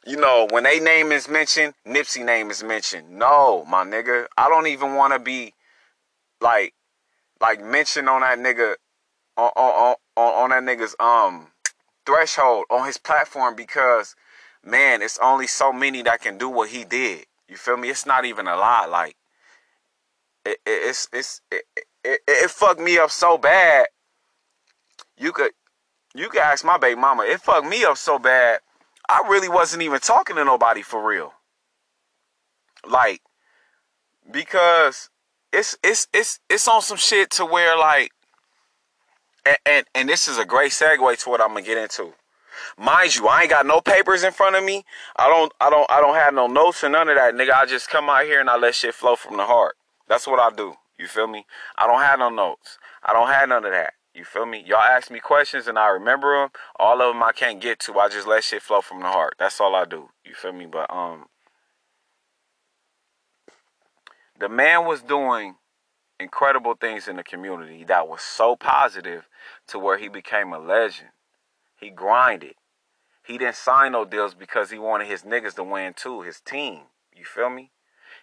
you 0.06 0.18
know, 0.18 0.48
when 0.52 0.64
they 0.64 0.80
name 0.80 1.12
is 1.12 1.28
mentioned, 1.28 1.74
Nipsey 1.88 2.24
name 2.24 2.52
is 2.52 2.64
mentioned. 2.64 3.10
No, 3.18 3.66
my 3.66 3.84
nigga, 3.84 4.28
I 4.38 4.50
don't 4.50 4.68
even 4.68 4.96
want 4.96 5.14
to 5.14 5.20
be 5.20 5.54
like, 6.42 6.74
like 7.42 7.64
mentioned 7.64 8.10
on 8.10 8.22
that 8.22 8.40
nigga, 8.40 8.76
on 9.38 9.52
on 9.56 9.96
on 10.16 10.34
on 10.44 10.50
that 10.52 10.64
nigga's 10.64 10.96
um 11.00 11.48
threshold 12.06 12.66
on 12.70 12.86
his 12.86 12.98
platform 12.98 13.56
because, 13.56 14.16
man, 14.64 15.02
it's 15.02 15.20
only 15.20 15.48
so 15.48 15.74
many 15.74 16.02
that 16.04 16.22
can 16.22 16.38
do 16.38 16.50
what 16.50 16.70
he 16.70 16.84
did. 16.84 17.26
You 17.48 17.58
feel 17.58 17.78
me? 17.78 17.90
It's 17.90 18.06
not 18.06 18.26
even 18.26 18.48
a 18.48 18.56
lie. 18.56 18.88
Like 18.88 19.16
it, 20.46 20.60
it, 20.66 20.90
it's 20.90 21.08
it's 21.14 21.42
it, 21.52 21.64
it, 22.04 22.20
it 22.28 22.50
fucked 22.50 22.80
me 22.80 22.98
up 22.98 23.12
so 23.12 23.38
bad. 23.38 23.88
You 25.18 25.32
could 25.32 25.52
you 26.14 26.30
could 26.30 26.42
ask 26.42 26.64
my 26.66 26.78
baby 26.78 27.00
mama. 27.00 27.24
It 27.24 27.42
fucked 27.42 27.68
me 27.68 27.84
up 27.84 27.98
so 27.98 28.20
bad. 28.20 28.60
I 29.08 29.26
really 29.30 29.50
wasn't 29.50 29.84
even 29.84 30.00
talking 30.00 30.36
to 30.38 30.46
nobody 30.46 30.82
for 30.82 31.06
real. 31.08 31.34
Like 32.90 33.22
because 34.32 35.10
it's 35.54 35.78
it's 35.84 36.08
it's 36.14 36.40
it's 36.50 36.68
on 36.68 36.82
some 36.82 36.98
shit 36.98 37.30
to 37.32 37.46
where 37.46 37.78
like 37.78 38.12
and, 39.46 39.58
and 39.66 39.86
and 39.94 40.10
this 40.10 40.28
is 40.28 40.38
a 40.38 40.46
great 40.46 40.72
segue 40.72 41.24
to 41.24 41.30
what 41.30 41.42
I'm 41.42 41.50
gonna 41.50 41.62
get 41.62 41.78
into. 41.78 42.14
Mind 42.78 43.16
you, 43.16 43.28
I 43.28 43.42
ain't 43.42 43.50
got 43.50 43.66
no 43.66 43.82
papers 43.82 44.24
in 44.24 44.32
front 44.32 44.56
of 44.56 44.64
me. 44.64 44.86
I 45.16 45.28
don't 45.28 45.52
I 45.60 45.70
don't 45.70 45.90
I 45.90 46.02
don't 46.02 46.16
have 46.16 46.34
no 46.34 46.48
notes 46.48 46.84
and 46.84 46.94
none 46.94 47.10
of 47.10 47.16
that, 47.16 47.34
nigga. 47.34 47.54
I 47.54 47.66
just 47.66 47.90
come 47.90 48.10
out 48.10 48.26
here 48.26 48.40
and 48.40 48.50
I 48.50 48.58
let 48.58 48.76
shit 48.76 48.94
flow 48.94 49.16
from 49.16 49.38
the 49.38 49.46
heart. 49.46 49.76
That's 50.08 50.28
what 50.28 50.40
I 50.40 50.56
do. 50.56 50.76
You 50.98 51.08
feel 51.08 51.28
me? 51.28 51.46
I 51.78 51.88
don't 51.88 52.02
have 52.02 52.20
no 52.20 52.30
notes. 52.30 52.78
I 53.04 53.14
don't 53.14 53.28
have 53.28 53.50
none 53.50 53.66
of 53.66 53.72
that. 53.72 53.94
You 54.14 54.24
feel 54.24 54.46
me? 54.46 54.64
Y'all 54.66 54.80
ask 54.80 55.12
me 55.12 55.20
questions 55.20 55.68
and 55.68 55.78
I 55.78 55.88
remember 55.90 56.40
them. 56.40 56.50
All 56.78 57.02
of 57.02 57.14
them 57.14 57.22
I 57.22 57.34
can't 57.34 57.60
get 57.60 57.80
to. 57.82 58.00
I 58.00 58.08
just 58.08 58.28
let 58.28 58.44
shit 58.44 58.62
flow 58.62 58.82
from 58.82 59.00
the 59.00 59.08
heart. 59.08 59.36
That's 59.38 59.60
all 59.60 59.76
I 59.76 59.86
do. 59.86 60.10
You 60.26 60.34
feel 60.34 60.54
me? 60.54 60.66
But 60.66 60.94
um 60.94 61.26
the 64.40 64.50
man 64.50 64.86
was 64.86 65.02
doing 65.02 65.56
incredible 66.20 66.76
things 66.76 67.08
in 67.08 67.18
the 67.18 67.24
community 67.24 67.84
that 67.84 68.08
was 68.08 68.22
so 68.22 68.56
positive 68.56 69.28
to 69.68 69.80
where 69.80 69.98
he 69.98 70.08
became 70.08 70.54
a 70.54 70.60
legend. 70.60 71.10
He 71.78 71.90
grinded. 71.90 72.56
He 73.26 73.38
didn't 73.38 73.56
sign 73.56 73.94
no 73.94 74.06
deals 74.06 74.36
because 74.36 74.70
he 74.70 74.78
wanted 74.78 75.08
his 75.08 75.24
niggas 75.24 75.56
to 75.56 75.64
win 75.64 75.94
too, 75.94 76.22
his 76.22 76.40
team. 76.40 76.82
You 77.16 77.26
feel 77.26 77.50
me? 77.50 77.72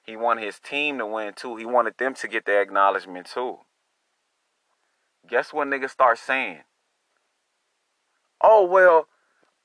He 0.04 0.16
wanted 0.16 0.44
his 0.44 0.58
team 0.58 0.98
to 0.98 1.06
win 1.06 1.34
too. 1.34 1.56
He 1.56 1.64
wanted 1.64 1.98
them 1.98 2.14
to 2.14 2.28
get 2.28 2.44
the 2.44 2.60
acknowledgement 2.60 3.26
too. 3.26 3.58
Guess 5.28 5.52
what 5.52 5.68
niggas 5.68 5.90
start 5.90 6.18
saying? 6.18 6.60
Oh 8.40 8.64
well, 8.64 9.08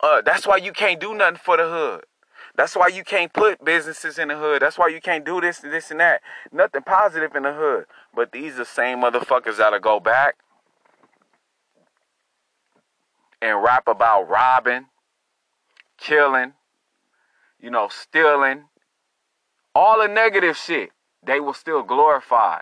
uh, 0.01 0.21
that's 0.21 0.45
why 0.45 0.57
you 0.57 0.71
can't 0.71 0.99
do 0.99 1.13
nothing 1.13 1.39
for 1.43 1.57
the 1.57 1.67
hood. 1.67 2.05
That's 2.55 2.75
why 2.75 2.87
you 2.87 3.03
can't 3.03 3.31
put 3.33 3.63
businesses 3.63 4.17
in 4.17 4.29
the 4.29 4.37
hood. 4.37 4.61
That's 4.61 4.77
why 4.77 4.87
you 4.87 4.99
can't 5.01 5.25
do 5.25 5.39
this 5.41 5.63
and 5.63 5.71
this 5.71 5.91
and 5.91 5.99
that. 5.99 6.21
Nothing 6.51 6.81
positive 6.81 7.35
in 7.35 7.43
the 7.43 7.53
hood. 7.53 7.85
But 8.15 8.31
these 8.31 8.55
are 8.55 8.59
the 8.59 8.65
same 8.65 9.01
motherfuckers 9.01 9.57
that'll 9.57 9.79
go 9.79 9.99
back 9.99 10.37
and 13.41 13.61
rap 13.61 13.87
about 13.87 14.29
robbing, 14.29 14.87
killing, 15.97 16.53
you 17.59 17.69
know, 17.69 17.87
stealing, 17.89 18.65
all 19.75 20.01
the 20.01 20.07
negative 20.07 20.57
shit. 20.57 20.91
They 21.23 21.39
will 21.39 21.53
still 21.53 21.83
glorify. 21.83 22.61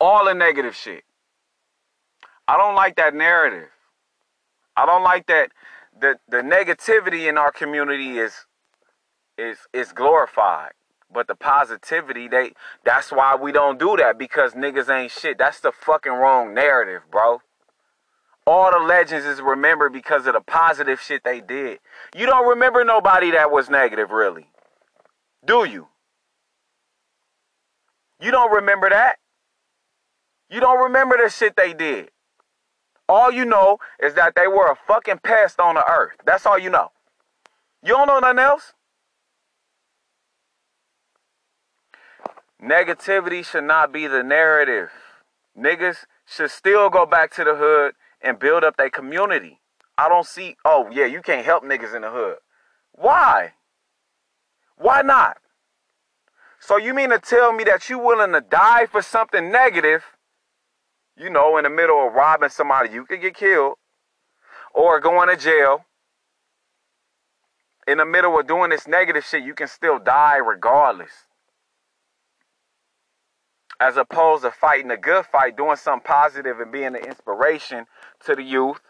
All 0.00 0.24
the 0.24 0.34
negative 0.34 0.74
shit. 0.74 1.04
I 2.46 2.56
don't 2.56 2.74
like 2.74 2.96
that 2.96 3.14
narrative. 3.14 3.68
I 4.76 4.86
don't 4.86 5.02
like 5.02 5.26
that 5.26 5.50
the 6.00 6.18
the 6.28 6.38
negativity 6.38 7.28
in 7.28 7.36
our 7.36 7.52
community 7.52 8.18
is 8.18 8.32
is 9.36 9.58
is 9.72 9.92
glorified. 9.92 10.72
But 11.12 11.26
the 11.26 11.34
positivity, 11.34 12.28
they 12.28 12.52
that's 12.84 13.10
why 13.10 13.34
we 13.34 13.50
don't 13.52 13.78
do 13.78 13.96
that 13.96 14.18
because 14.18 14.52
niggas 14.52 14.90
ain't 14.90 15.10
shit. 15.10 15.38
That's 15.38 15.60
the 15.60 15.72
fucking 15.72 16.12
wrong 16.12 16.52
narrative, 16.54 17.02
bro. 17.10 17.40
All 18.46 18.70
the 18.70 18.78
legends 18.78 19.26
is 19.26 19.40
remembered 19.40 19.92
because 19.92 20.26
of 20.26 20.34
the 20.34 20.40
positive 20.40 21.00
shit 21.00 21.22
they 21.24 21.40
did. 21.40 21.80
You 22.16 22.26
don't 22.26 22.48
remember 22.48 22.84
nobody 22.84 23.30
that 23.32 23.50
was 23.50 23.68
negative, 23.68 24.10
really. 24.10 24.48
Do 25.44 25.64
you? 25.64 25.88
You 28.20 28.30
don't 28.30 28.52
remember 28.52 28.88
that? 28.90 29.16
You 30.50 30.60
don't 30.60 30.82
remember 30.82 31.16
the 31.22 31.28
shit 31.28 31.56
they 31.56 31.74
did. 31.74 32.10
All 33.08 33.30
you 33.30 33.44
know 33.44 33.78
is 34.02 34.14
that 34.14 34.34
they 34.34 34.46
were 34.46 34.66
a 34.70 34.76
fucking 34.86 35.20
pest 35.22 35.60
on 35.60 35.74
the 35.76 35.84
earth. 35.90 36.16
That's 36.26 36.44
all 36.46 36.58
you 36.58 36.70
know. 36.70 36.90
You 37.82 37.94
don't 37.94 38.06
know 38.06 38.18
nothing 38.18 38.38
else? 38.38 38.74
Negativity 42.62 43.44
should 43.44 43.64
not 43.64 43.92
be 43.92 44.06
the 44.06 44.22
narrative. 44.22 44.90
Niggas 45.56 46.06
should 46.26 46.50
still 46.50 46.90
go 46.90 47.06
back 47.06 47.32
to 47.34 47.44
the 47.44 47.54
hood 47.54 47.94
and 48.20 48.38
build 48.38 48.64
up 48.64 48.76
their 48.76 48.90
community. 48.90 49.60
I 49.96 50.08
don't 50.08 50.26
see, 50.26 50.56
oh 50.64 50.88
yeah, 50.90 51.06
you 51.06 51.22
can't 51.22 51.44
help 51.44 51.64
niggas 51.64 51.94
in 51.94 52.02
the 52.02 52.10
hood. 52.10 52.36
Why? 52.92 53.52
Why 54.76 55.02
not? 55.02 55.38
So 56.60 56.76
you 56.76 56.94
mean 56.94 57.10
to 57.10 57.18
tell 57.18 57.52
me 57.52 57.64
that 57.64 57.88
you 57.88 57.98
willing 57.98 58.32
to 58.32 58.40
die 58.40 58.86
for 58.86 59.02
something 59.02 59.50
negative 59.50 60.04
you 61.18 61.30
know, 61.30 61.56
in 61.56 61.64
the 61.64 61.70
middle 61.70 62.06
of 62.06 62.14
robbing 62.14 62.48
somebody, 62.48 62.90
you 62.92 63.04
could 63.04 63.20
get 63.20 63.34
killed 63.34 63.74
or 64.72 65.00
going 65.00 65.28
to 65.28 65.36
jail. 65.36 65.84
In 67.86 67.98
the 67.98 68.06
middle 68.06 68.38
of 68.38 68.46
doing 68.46 68.70
this 68.70 68.86
negative 68.86 69.24
shit, 69.24 69.42
you 69.42 69.54
can 69.54 69.66
still 69.66 69.98
die 69.98 70.36
regardless. 70.36 71.10
As 73.80 73.96
opposed 73.96 74.42
to 74.42 74.50
fighting 74.50 74.90
a 74.90 74.96
good 74.96 75.26
fight, 75.26 75.56
doing 75.56 75.76
something 75.76 76.04
positive 76.04 76.58
and 76.58 76.72
being 76.72 76.96
an 76.96 76.96
inspiration 76.96 77.86
to 78.24 78.34
the 78.34 78.42
youth, 78.42 78.80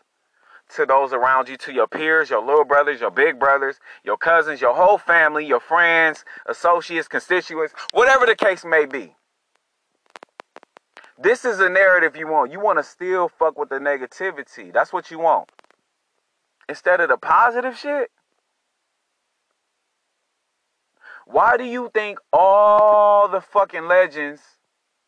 to 0.76 0.86
those 0.86 1.12
around 1.12 1.48
you, 1.48 1.56
to 1.58 1.72
your 1.72 1.86
peers, 1.86 2.30
your 2.30 2.44
little 2.44 2.64
brothers, 2.64 3.00
your 3.00 3.10
big 3.10 3.38
brothers, 3.38 3.80
your 4.04 4.16
cousins, 4.16 4.60
your 4.60 4.74
whole 4.74 4.98
family, 4.98 5.46
your 5.46 5.60
friends, 5.60 6.24
associates, 6.46 7.08
constituents, 7.08 7.74
whatever 7.92 8.26
the 8.26 8.34
case 8.34 8.64
may 8.64 8.86
be. 8.86 9.14
This 11.20 11.44
is 11.44 11.58
a 11.58 11.68
narrative 11.68 12.16
you 12.16 12.28
want. 12.28 12.52
You 12.52 12.60
want 12.60 12.78
to 12.78 12.84
still 12.84 13.28
fuck 13.28 13.58
with 13.58 13.70
the 13.70 13.78
negativity. 13.78 14.72
That's 14.72 14.92
what 14.92 15.10
you 15.10 15.18
want. 15.18 15.50
Instead 16.68 17.00
of 17.00 17.08
the 17.08 17.16
positive 17.16 17.76
shit. 17.76 18.10
Why 21.26 21.56
do 21.56 21.64
you 21.64 21.90
think 21.92 22.18
all 22.32 23.28
the 23.28 23.40
fucking 23.40 23.86
legends 23.86 24.40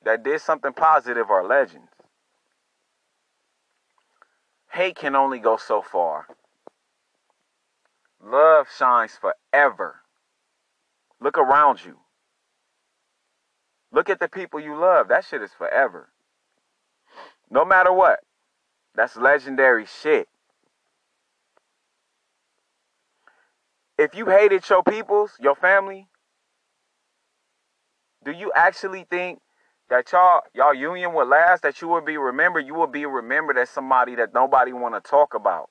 that 0.04 0.22
did 0.22 0.40
something 0.40 0.72
positive 0.72 1.30
are 1.30 1.46
legends? 1.46 1.88
Hate 4.72 4.96
can 4.96 5.16
only 5.16 5.38
go 5.38 5.56
so 5.56 5.82
far. 5.82 6.26
Love 8.22 8.66
shines 8.76 9.18
forever. 9.20 9.96
Look 11.20 11.36
around 11.36 11.84
you. 11.84 11.98
Look 13.92 14.08
at 14.08 14.20
the 14.20 14.28
people 14.28 14.60
you 14.60 14.76
love. 14.76 15.08
That 15.08 15.24
shit 15.24 15.42
is 15.42 15.52
forever. 15.52 16.10
No 17.50 17.64
matter 17.64 17.92
what. 17.92 18.20
That's 18.94 19.16
legendary 19.16 19.86
shit. 19.86 20.28
If 23.98 24.14
you 24.14 24.26
hated 24.26 24.68
your 24.68 24.82
peoples, 24.82 25.32
your 25.40 25.54
family, 25.54 26.08
do 28.24 28.30
you 28.30 28.52
actually 28.54 29.04
think 29.10 29.40
that 29.90 30.10
y'all 30.12 30.42
y'all 30.54 30.74
union 30.74 31.12
will 31.12 31.26
last? 31.26 31.62
That 31.62 31.82
you 31.82 31.88
will 31.88 32.00
be 32.00 32.16
remembered? 32.16 32.66
You 32.66 32.74
will 32.74 32.86
be 32.86 33.06
remembered 33.06 33.58
as 33.58 33.70
somebody 33.70 34.14
that 34.16 34.34
nobody 34.34 34.72
want 34.72 34.94
to 34.94 35.08
talk 35.10 35.34
about. 35.34 35.70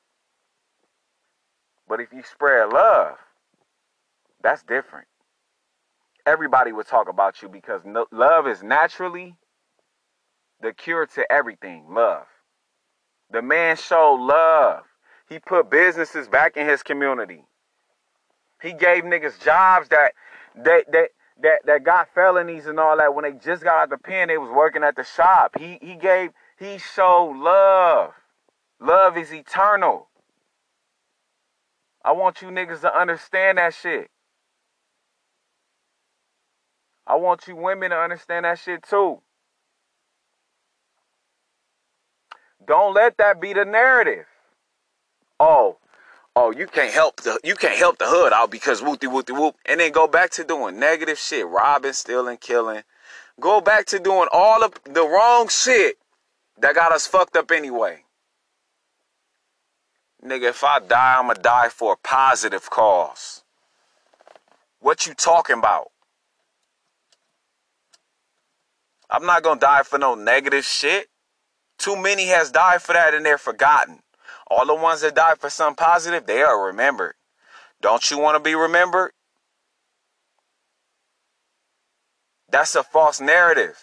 But 1.87 1.99
if 2.01 2.13
you 2.13 2.23
spread 2.23 2.69
love, 2.69 3.17
that's 4.43 4.63
different 4.63 5.07
everybody 6.29 6.71
would 6.71 6.87
talk 6.87 7.09
about 7.09 7.41
you 7.41 7.49
because 7.49 7.81
no, 7.85 8.05
love 8.11 8.47
is 8.47 8.61
naturally 8.61 9.35
the 10.61 10.73
cure 10.73 11.05
to 11.07 11.31
everything. 11.31 11.85
Love. 11.89 12.25
The 13.31 13.41
man 13.41 13.77
showed 13.77 14.17
love. 14.17 14.83
He 15.27 15.39
put 15.39 15.69
businesses 15.69 16.27
back 16.27 16.57
in 16.57 16.67
his 16.67 16.83
community. 16.83 17.45
He 18.61 18.73
gave 18.73 19.03
niggas 19.03 19.43
jobs 19.43 19.89
that 19.89 20.13
that 20.55 20.91
that 20.91 21.09
that, 21.41 21.59
that 21.65 21.83
got 21.83 22.13
felonies 22.13 22.67
and 22.67 22.79
all 22.79 22.97
that 22.97 23.13
when 23.13 23.23
they 23.23 23.31
just 23.31 23.63
got 23.63 23.83
out 23.83 23.89
the 23.89 23.97
pen, 23.97 24.27
they 24.27 24.37
was 24.37 24.51
working 24.51 24.83
at 24.83 24.95
the 24.95 25.03
shop. 25.03 25.57
He 25.57 25.79
he 25.81 25.95
gave 25.95 26.31
he 26.57 26.77
showed 26.77 27.37
love. 27.37 28.11
Love 28.79 29.17
is 29.17 29.33
eternal. 29.33 30.07
I 32.03 32.13
want 32.13 32.41
you 32.41 32.49
niggas 32.49 32.81
to 32.81 32.97
understand 32.97 33.57
that 33.57 33.73
shit. 33.73 34.09
I 37.05 37.15
want 37.15 37.47
you 37.47 37.55
women 37.55 37.89
to 37.89 37.97
understand 37.97 38.45
that 38.45 38.59
shit 38.59 38.83
too. 38.83 39.21
Don't 42.65 42.93
let 42.93 43.17
that 43.17 43.41
be 43.41 43.53
the 43.53 43.65
narrative. 43.65 44.25
Oh, 45.39 45.77
oh, 46.39 46.51
you 46.51 46.67
can't 46.67 46.93
help 46.93 47.21
the 47.21 47.37
you 47.43 47.55
can't 47.55 47.77
help 47.77 47.97
the 47.97 48.07
hood 48.07 48.31
out 48.31 48.49
because 48.49 48.81
whoopty 48.81 49.11
whoopty 49.11 49.37
whoop, 49.37 49.55
and 49.65 49.79
then 49.79 49.91
go 49.91 50.07
back 50.07 50.29
to 50.31 50.43
doing 50.45 50.79
negative 50.79 51.17
shit, 51.17 51.45
robbing, 51.45 51.93
stealing, 51.93 52.37
killing. 52.37 52.83
Go 53.39 53.59
back 53.59 53.85
to 53.87 53.99
doing 53.99 54.27
all 54.31 54.63
of 54.63 54.73
the 54.85 55.05
wrong 55.05 55.49
shit 55.49 55.97
that 56.61 56.75
got 56.75 56.91
us 56.93 57.07
fucked 57.07 57.35
up 57.35 57.51
anyway. 57.51 58.03
Nigga, 60.23 60.49
if 60.49 60.63
I 60.63 60.79
die, 60.79 61.17
I'ma 61.19 61.33
die 61.33 61.69
for 61.69 61.93
a 61.93 61.97
positive 61.97 62.69
cause. 62.69 63.43
What 64.79 65.07
you 65.07 65.13
talking 65.13 65.57
about? 65.57 65.91
I'm 69.09 69.25
not 69.25 69.43
gonna 69.43 69.59
die 69.59 69.83
for 69.83 69.97
no 69.97 70.15
negative 70.15 70.63
shit. 70.63 71.07
Too 71.77 71.95
many 71.95 72.27
has 72.27 72.51
died 72.51 72.81
for 72.81 72.93
that 72.93 73.13
and 73.13 73.25
they're 73.25 73.37
forgotten. 73.37 73.99
All 74.49 74.65
the 74.65 74.75
ones 74.75 75.01
that 75.01 75.15
died 75.15 75.39
for 75.39 75.49
something 75.49 75.75
positive, 75.75 76.25
they 76.25 76.41
are 76.41 76.65
remembered. 76.65 77.15
Don't 77.81 78.09
you 78.09 78.17
want 78.17 78.35
to 78.35 78.39
be 78.39 78.55
remembered? 78.55 79.11
That's 82.51 82.75
a 82.75 82.83
false 82.83 83.21
narrative. 83.21 83.77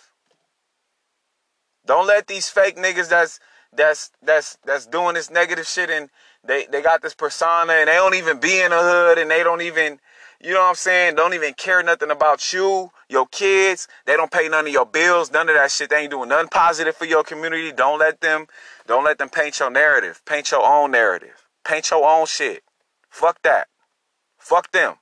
Don't 1.87 2.07
let 2.07 2.27
these 2.27 2.49
fake 2.49 2.77
niggas 2.77 3.09
that's 3.09 3.39
that's 3.73 4.11
that's 4.23 4.59
that's 4.65 4.87
doing 4.87 5.15
this 5.15 5.31
negative 5.31 5.67
shit 5.67 5.89
and 5.89 6.11
they 6.45 6.67
they 6.67 6.83
got 6.83 7.03
this 7.03 7.15
persona 7.15 7.73
and 7.75 7.89
they 7.89 7.95
don't 7.95 8.15
even 8.15 8.41
be 8.41 8.61
in 8.61 8.71
the 8.71 8.79
hood 8.79 9.19
and 9.19 9.31
they 9.31 9.43
don't 9.45 9.63
even 9.63 10.01
you 10.41 10.53
know 10.53 10.61
what 10.61 10.69
I'm 10.71 10.75
saying? 10.75 11.15
Don't 11.15 11.35
even 11.35 11.55
care 11.55 11.83
nothing 11.83 12.11
about 12.11 12.53
you, 12.53 12.91
your 13.09 13.27
kids. 13.27 13.89
They 14.05 14.17
don't 14.17 14.31
pay 14.31 14.49
none 14.49 14.67
of 14.67 14.73
your 14.73 14.87
bills, 14.87 15.31
none 15.33 15.49
of 15.49 15.55
that 15.55 15.71
shit. 15.71 15.91
They 15.91 16.03
ain't 16.03 16.11
doing 16.11 16.29
nothing 16.29 16.49
positive 16.49 16.97
for 16.97 17.07
your 17.07 17.25
community. 17.25 17.73
Don't 17.73 17.99
let 17.99 18.21
them 18.21 18.47
don't 18.87 19.05
let 19.05 19.19
them 19.19 19.29
paint 19.29 19.59
your 19.59 19.71
narrative. 19.71 20.23
Paint 20.27 20.51
your 20.51 20.65
own 20.67 20.91
narrative. 20.91 21.47
Paint 21.65 21.91
your 21.91 22.07
own 22.07 22.27
shit. 22.27 22.63
Fuck 23.11 23.43
that. 23.43 23.69
Fuck 24.39 24.71
them. 24.73 24.97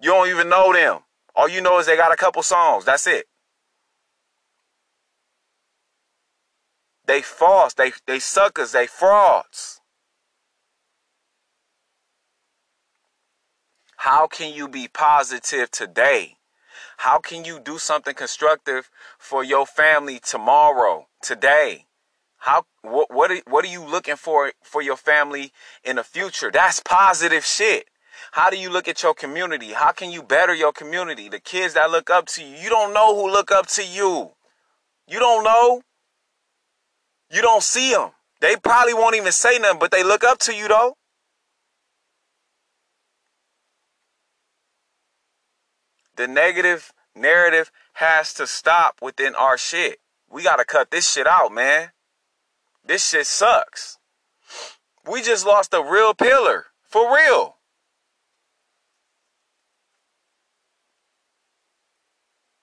You 0.00 0.10
don't 0.10 0.28
even 0.28 0.48
know 0.48 0.72
them. 0.72 1.00
All 1.34 1.48
you 1.48 1.60
know 1.60 1.78
is 1.78 1.86
they 1.86 1.96
got 1.96 2.12
a 2.12 2.16
couple 2.16 2.42
songs. 2.42 2.84
That's 2.84 3.06
it. 3.06 3.26
They 7.06 7.22
false. 7.22 7.74
They 7.74 7.92
they 8.06 8.18
suckers. 8.18 8.72
They 8.72 8.86
frauds. 8.86 9.80
How 14.06 14.28
can 14.28 14.54
you 14.54 14.68
be 14.68 14.86
positive 14.86 15.68
today? 15.72 16.36
How 16.98 17.18
can 17.18 17.44
you 17.44 17.58
do 17.58 17.76
something 17.76 18.14
constructive 18.14 18.88
for 19.18 19.42
your 19.42 19.66
family 19.66 20.20
tomorrow, 20.20 21.08
today? 21.20 21.86
How 22.36 22.66
what 22.82 23.12
what 23.12 23.32
are, 23.32 23.40
what 23.48 23.64
are 23.64 23.68
you 23.68 23.84
looking 23.84 24.14
for 24.14 24.52
for 24.62 24.80
your 24.80 24.96
family 24.96 25.52
in 25.82 25.96
the 25.96 26.04
future? 26.04 26.52
That's 26.52 26.78
positive 26.78 27.44
shit. 27.44 27.88
How 28.30 28.48
do 28.48 28.56
you 28.56 28.70
look 28.70 28.86
at 28.86 29.02
your 29.02 29.12
community? 29.12 29.72
How 29.72 29.90
can 29.90 30.12
you 30.12 30.22
better 30.22 30.54
your 30.54 30.72
community? 30.72 31.28
The 31.28 31.40
kids 31.40 31.74
that 31.74 31.90
look 31.90 32.08
up 32.08 32.26
to 32.26 32.44
you. 32.44 32.54
You 32.62 32.70
don't 32.70 32.94
know 32.94 33.16
who 33.16 33.28
look 33.28 33.50
up 33.50 33.66
to 33.70 33.84
you. 33.84 34.30
You 35.08 35.18
don't 35.18 35.42
know. 35.42 35.82
You 37.32 37.42
don't 37.42 37.64
see 37.64 37.90
them. 37.90 38.10
They 38.40 38.54
probably 38.54 38.94
won't 38.94 39.16
even 39.16 39.32
say 39.32 39.58
nothing, 39.58 39.80
but 39.80 39.90
they 39.90 40.04
look 40.04 40.22
up 40.22 40.38
to 40.46 40.54
you 40.54 40.68
though. 40.68 40.96
The 46.16 46.26
negative 46.26 46.92
narrative 47.14 47.70
has 47.94 48.34
to 48.34 48.46
stop 48.46 49.00
within 49.00 49.34
our 49.34 49.56
shit. 49.56 50.00
We 50.30 50.42
got 50.42 50.56
to 50.56 50.64
cut 50.64 50.90
this 50.90 51.10
shit 51.10 51.26
out, 51.26 51.52
man. 51.52 51.90
This 52.84 53.08
shit 53.08 53.26
sucks. 53.26 53.98
We 55.08 55.22
just 55.22 55.46
lost 55.46 55.74
a 55.74 55.82
real 55.82 56.14
pillar. 56.14 56.66
For 56.82 57.14
real. 57.14 57.56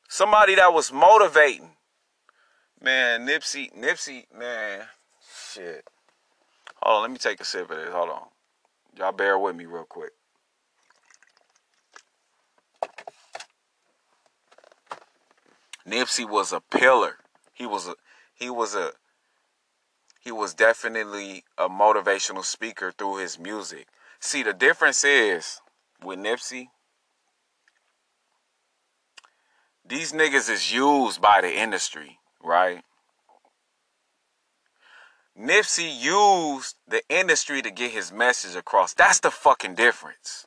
Somebody 0.07 0.55
that 0.55 0.73
was 0.73 0.91
motivating. 0.91 1.71
Man, 2.81 3.25
Nipsey, 3.25 3.73
Nipsey, 3.75 4.25
man, 4.37 4.81
shit. 5.51 5.87
Hold 6.81 6.97
on, 6.97 7.01
let 7.03 7.11
me 7.11 7.17
take 7.17 7.39
a 7.39 7.45
sip 7.45 7.71
of 7.71 7.77
this. 7.77 7.89
Hold 7.91 8.09
on. 8.09 8.27
Y'all 8.97 9.11
bear 9.11 9.39
with 9.39 9.55
me 9.55 9.65
real 9.65 9.85
quick. 9.85 10.11
Nipsey 15.87 16.27
was 16.27 16.53
a 16.53 16.61
pillar. 16.61 17.17
He 17.53 17.65
was 17.65 17.87
a 17.87 17.95
he 18.33 18.49
was 18.49 18.75
a 18.75 18.91
he 20.19 20.31
was 20.31 20.53
definitely 20.53 21.43
a 21.57 21.67
motivational 21.67 22.45
speaker 22.45 22.91
through 22.91 23.17
his 23.17 23.37
music. 23.37 23.87
See, 24.19 24.41
the 24.41 24.53
difference 24.53 25.03
is 25.03 25.59
with 26.01 26.17
Nipsey, 26.19 26.67
these 29.85 30.13
niggas 30.13 30.49
is 30.49 30.71
used 30.71 31.21
by 31.21 31.41
the 31.41 31.53
industry, 31.53 32.19
right? 32.41 32.83
Nipsey 35.37 35.99
used 35.99 36.75
the 36.87 37.01
industry 37.09 37.61
to 37.61 37.71
get 37.71 37.91
his 37.91 38.11
message 38.11 38.55
across. 38.55 38.93
That's 38.93 39.19
the 39.19 39.31
fucking 39.31 39.75
difference. 39.75 40.45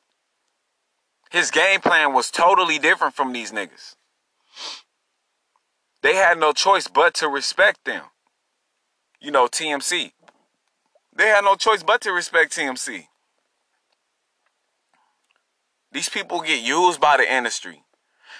His 1.31 1.51
game 1.51 1.81
plan 1.81 2.15
was 2.15 2.31
totally 2.31 2.79
different 2.79 3.15
from 3.15 3.33
these 3.33 3.53
niggas. 3.53 3.97
They 6.07 6.15
had 6.15 6.39
no 6.39 6.53
choice 6.53 6.87
but 6.87 7.15
to 7.15 7.29
respect 7.29 7.85
them. 7.85 8.05
You 9.21 9.33
know, 9.33 9.49
TMC. 9.49 10.13
They 11.13 11.27
had 11.27 11.43
no 11.43 11.57
choice 11.57 11.83
but 11.83 12.01
to 12.03 12.13
respect 12.13 12.57
TMC. 12.57 13.09
These 15.91 16.09
people 16.09 16.43
get 16.43 16.63
used 16.63 17.01
by 17.01 17.17
the 17.17 17.35
industry. 17.35 17.83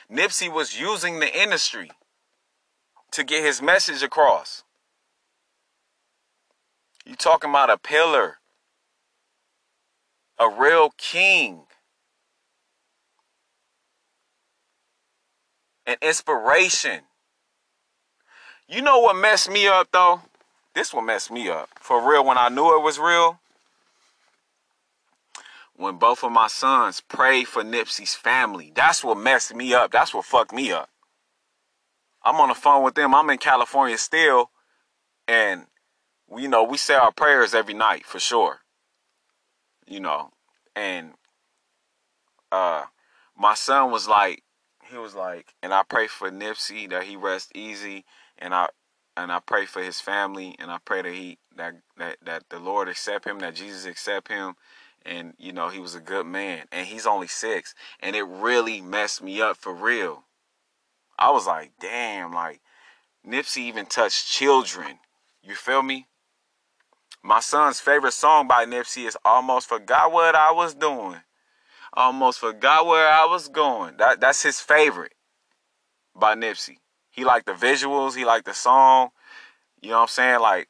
Nipsey 0.09 0.49
was 0.49 0.79
using 0.79 1.19
the 1.19 1.43
industry 1.43 1.91
to 3.11 3.25
get 3.25 3.43
his 3.43 3.61
message 3.61 4.01
across. 4.01 4.63
You 7.05 7.17
talking 7.17 7.51
about 7.51 7.69
a 7.69 7.79
pillar, 7.79 8.37
a 10.39 10.49
real 10.49 10.95
king, 10.97 11.63
an 15.85 15.97
inspiration. 16.01 17.01
You 18.69 18.83
know 18.83 18.99
what 18.99 19.17
messed 19.17 19.51
me 19.51 19.69
up 19.69 19.89
though? 19.93 20.23
This 20.75 20.93
one 20.93 21.07
messed 21.07 21.31
me 21.31 21.49
up. 21.49 21.71
For 21.81 22.07
real, 22.07 22.25
when 22.25 22.37
I 22.37 22.49
knew 22.49 22.77
it 22.77 22.83
was 22.83 22.99
real, 22.99 23.39
when 25.77 25.97
both 25.97 26.25
of 26.25 26.33
my 26.33 26.49
sons 26.49 27.01
prayed 27.01 27.49
for 27.49 27.63
Nipsey's 27.63 28.15
family. 28.15 28.73
That's 28.75 29.05
what 29.05 29.19
messed 29.19 29.55
me 29.55 29.73
up. 29.73 29.93
That's 29.93 30.13
what 30.13 30.25
fucked 30.25 30.53
me 30.53 30.73
up. 30.73 30.91
I'm 32.25 32.41
on 32.41 32.49
the 32.49 32.55
phone 32.55 32.83
with 32.83 32.95
them. 32.95 33.15
I'm 33.15 33.31
in 33.31 33.39
California 33.39 33.97
still. 33.99 34.51
And, 35.29 35.67
you 36.37 36.49
know, 36.49 36.65
we 36.65 36.77
say 36.77 36.95
our 36.95 37.13
prayers 37.13 37.55
every 37.55 37.75
night 37.75 38.05
for 38.05 38.19
sure. 38.19 38.61
You 39.87 40.01
know, 40.01 40.31
and 40.75 41.13
uh 42.51 42.85
my 43.39 43.55
son 43.55 43.93
was 43.93 44.09
like, 44.09 44.43
he 44.91 44.97
was 44.97 45.15
like, 45.15 45.55
and 45.63 45.73
I 45.73 45.83
pray 45.89 46.07
for 46.07 46.31
Nipsey 46.31 46.89
that 46.91 47.05
he 47.05 47.17
rest 47.17 47.53
easy 47.55 48.05
and 48.39 48.55
I 48.55 48.69
and 49.17 49.33
I 49.33 49.41
pray 49.41 49.67
for 49.67 49.83
his 49.83 50.01
family 50.01 50.55
and 50.59 50.71
I 50.71 50.79
pray 50.85 51.03
that 51.03 51.13
he 51.13 51.39
that 51.57 51.75
that, 51.97 52.19
that 52.23 52.45
the 52.51 52.59
Lord 52.59 52.89
accept 52.89 53.27
him, 53.27 53.39
that 53.41 53.55
Jesus 53.55 53.87
accept 53.87 54.29
him 54.29 54.55
and 55.05 55.35
you 55.39 55.53
know 55.53 55.69
he 55.69 55.81
was 55.81 55.95
a 55.95 56.01
good 56.01 56.27
man 56.27 56.67
and 56.73 56.87
he's 56.87 57.07
only 57.07 57.29
6 57.29 57.75
and 58.01 58.17
it 58.17 58.25
really 58.25 58.81
messed 58.81 59.23
me 59.23 59.41
up 59.41 59.57
for 59.57 59.75
real. 59.75 60.25
I 61.19 61.31
was 61.31 61.47
like, 61.47 61.73
"Damn, 61.81 62.33
like 62.33 62.61
Nipsey 63.27 63.63
even 63.63 63.87
touched 63.87 64.29
children." 64.29 64.99
You 65.43 65.55
feel 65.55 65.83
me? 65.83 66.09
My 67.23 67.41
son's 67.41 67.81
favorite 67.81 68.13
song 68.13 68.47
by 68.47 68.67
Nipsey 68.67 69.07
is 69.07 69.17
Almost 69.25 69.69
Forgot 69.69 70.13
What 70.13 70.35
I 70.35 70.53
Was 70.53 70.75
Doing. 70.75 71.21
Almost 71.93 72.41
forgot 72.41 72.87
where 72.87 73.09
I 73.09 73.25
was 73.25 73.49
going. 73.49 73.97
That 73.97 74.21
that's 74.21 74.43
his 74.43 74.61
favorite 74.61 75.15
by 76.15 76.35
Nipsey. 76.35 76.77
He 77.17 77.25
liked 77.25 77.47
the 77.47 77.53
visuals, 77.53 78.15
he 78.15 78.27
liked 78.27 78.45
the 78.45 78.55
song. 78.55 79.09
You 79.81 79.91
know 79.91 79.97
what 79.97 80.03
I'm 80.03 80.09
saying? 80.09 80.41
Like, 80.41 80.69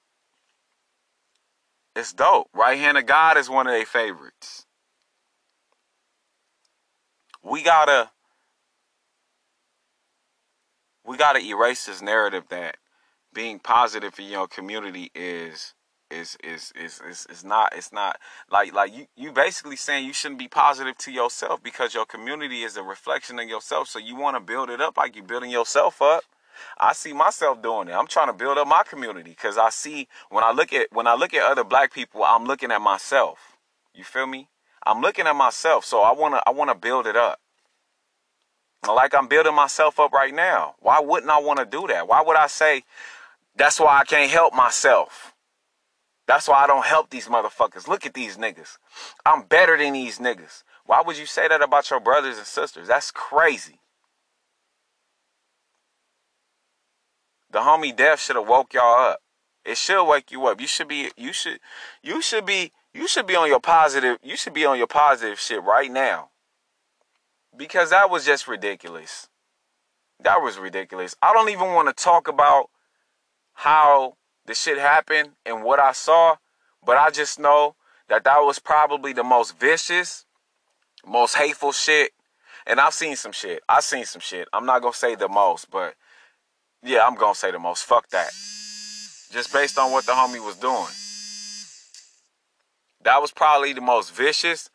it's 1.96 2.12
dope. 2.12 2.48
Right 2.54 2.78
Hand 2.78 2.96
of 2.98 3.06
God 3.06 3.36
is 3.36 3.50
one 3.50 3.66
of 3.66 3.72
their 3.72 3.84
favorites. 3.84 4.64
We 7.42 7.62
gotta 7.62 8.10
we 11.04 11.16
gotta 11.16 11.40
erase 11.40 11.86
this 11.86 12.02
narrative 12.02 12.44
that 12.50 12.76
being 13.32 13.58
positive 13.58 14.18
in 14.18 14.26
your 14.26 14.48
community 14.48 15.10
is 15.14 15.74
is 16.10 16.36
is 16.42 16.72
is 16.76 17.00
is, 17.08 17.26
is 17.30 17.44
not 17.44 17.72
it's 17.76 17.92
not 17.92 18.18
like 18.50 18.72
like 18.72 18.94
you 18.94 19.06
you 19.16 19.32
basically 19.32 19.76
saying 19.76 20.06
you 20.06 20.12
shouldn't 20.12 20.38
be 20.38 20.48
positive 20.48 20.96
to 20.98 21.10
yourself 21.12 21.62
because 21.62 21.94
your 21.94 22.06
community 22.06 22.62
is 22.62 22.76
a 22.76 22.82
reflection 22.82 23.38
of 23.38 23.48
yourself 23.48 23.88
so 23.88 23.98
you 23.98 24.16
want 24.16 24.36
to 24.36 24.40
build 24.40 24.70
it 24.70 24.80
up 24.80 24.96
like 24.96 25.16
you're 25.16 25.24
building 25.24 25.50
yourself 25.50 26.00
up 26.02 26.22
I 26.78 26.92
see 26.92 27.12
myself 27.12 27.62
doing 27.62 27.88
it. 27.88 27.92
I'm 27.92 28.06
trying 28.06 28.28
to 28.28 28.32
build 28.32 28.58
up 28.58 28.68
my 28.68 28.82
community 28.88 29.30
because 29.30 29.58
I 29.58 29.70
see 29.70 30.08
when 30.30 30.44
I 30.44 30.52
look 30.52 30.72
at 30.72 30.88
when 30.92 31.06
I 31.06 31.14
look 31.14 31.34
at 31.34 31.42
other 31.42 31.64
black 31.64 31.92
people, 31.92 32.24
I'm 32.24 32.44
looking 32.44 32.70
at 32.70 32.80
myself. 32.80 33.56
You 33.94 34.04
feel 34.04 34.26
me? 34.26 34.48
I'm 34.86 35.00
looking 35.00 35.26
at 35.26 35.34
myself, 35.36 35.84
so 35.84 36.02
I 36.02 36.12
wanna 36.12 36.40
I 36.46 36.50
wanna 36.50 36.74
build 36.74 37.06
it 37.06 37.16
up. 37.16 37.40
Like 38.86 39.14
I'm 39.14 39.26
building 39.26 39.54
myself 39.54 39.98
up 39.98 40.12
right 40.12 40.34
now. 40.34 40.74
Why 40.80 41.00
wouldn't 41.00 41.30
I 41.30 41.40
want 41.40 41.58
to 41.58 41.64
do 41.64 41.86
that? 41.88 42.06
Why 42.06 42.22
would 42.22 42.36
I 42.36 42.46
say 42.46 42.84
that's 43.56 43.80
why 43.80 43.98
I 43.98 44.04
can't 44.04 44.30
help 44.30 44.54
myself? 44.54 45.34
That's 46.26 46.48
why 46.48 46.64
I 46.64 46.66
don't 46.66 46.84
help 46.84 47.10
these 47.10 47.26
motherfuckers. 47.26 47.88
Look 47.88 48.04
at 48.04 48.14
these 48.14 48.36
niggas. 48.36 48.78
I'm 49.24 49.42
better 49.42 49.76
than 49.78 49.92
these 49.92 50.18
niggas. 50.18 50.64
Why 50.84 51.02
would 51.04 51.18
you 51.18 51.26
say 51.26 51.48
that 51.48 51.62
about 51.62 51.90
your 51.90 52.00
brothers 52.00 52.38
and 52.38 52.46
sisters? 52.46 52.88
That's 52.88 53.10
crazy. 53.10 53.80
The 57.56 57.62
homie 57.62 57.96
death 57.96 58.20
should 58.20 58.36
have 58.36 58.46
woke 58.46 58.74
y'all 58.74 59.12
up. 59.12 59.22
It 59.64 59.78
should 59.78 60.04
wake 60.04 60.30
you 60.30 60.44
up. 60.46 60.60
You 60.60 60.66
should 60.66 60.88
be 60.88 61.10
you 61.16 61.32
should 61.32 61.58
you 62.02 62.20
should 62.20 62.44
be 62.44 62.70
you 62.92 63.08
should 63.08 63.26
be 63.26 63.34
on 63.34 63.48
your 63.48 63.60
positive 63.60 64.18
you 64.22 64.36
should 64.36 64.52
be 64.52 64.66
on 64.66 64.76
your 64.76 64.86
positive 64.86 65.40
shit 65.40 65.62
right 65.62 65.90
now. 65.90 66.28
Because 67.56 67.88
that 67.88 68.10
was 68.10 68.26
just 68.26 68.46
ridiculous. 68.46 69.30
that 70.20 70.42
was 70.42 70.58
ridiculous. 70.58 71.16
I 71.22 71.32
don't 71.32 71.48
even 71.48 71.68
want 71.68 71.88
to 71.88 71.94
talk 71.94 72.28
about 72.28 72.68
how 73.54 74.18
the 74.44 74.54
shit 74.54 74.76
happened 74.76 75.30
and 75.46 75.64
what 75.64 75.80
I 75.80 75.92
saw, 75.92 76.36
but 76.84 76.98
I 76.98 77.08
just 77.08 77.38
know 77.38 77.74
that 78.10 78.24
that 78.24 78.40
was 78.40 78.58
probably 78.58 79.14
the 79.14 79.24
most 79.24 79.58
vicious, 79.58 80.26
most 81.06 81.36
hateful 81.36 81.72
shit. 81.72 82.12
And 82.66 82.80
I've 82.80 82.92
seen 82.92 83.16
some 83.16 83.32
shit. 83.32 83.62
I've 83.66 83.84
seen 83.84 84.04
some 84.04 84.20
shit. 84.20 84.46
I'm 84.52 84.66
not 84.66 84.82
gonna 84.82 84.92
say 84.92 85.14
the 85.14 85.30
most, 85.30 85.70
but 85.70 85.94
yeah, 86.86 87.04
I'm 87.04 87.16
gonna 87.16 87.34
say 87.34 87.50
the 87.50 87.58
most. 87.58 87.84
Fuck 87.84 88.08
that. 88.10 88.30
Just 89.32 89.52
based 89.52 89.78
on 89.78 89.90
what 89.90 90.06
the 90.06 90.12
homie 90.12 90.44
was 90.44 90.56
doing. 90.56 90.86
That 93.02 93.20
was 93.20 93.32
probably 93.32 93.72
the 93.72 93.80
most 93.80 94.14
vicious, 94.14 94.70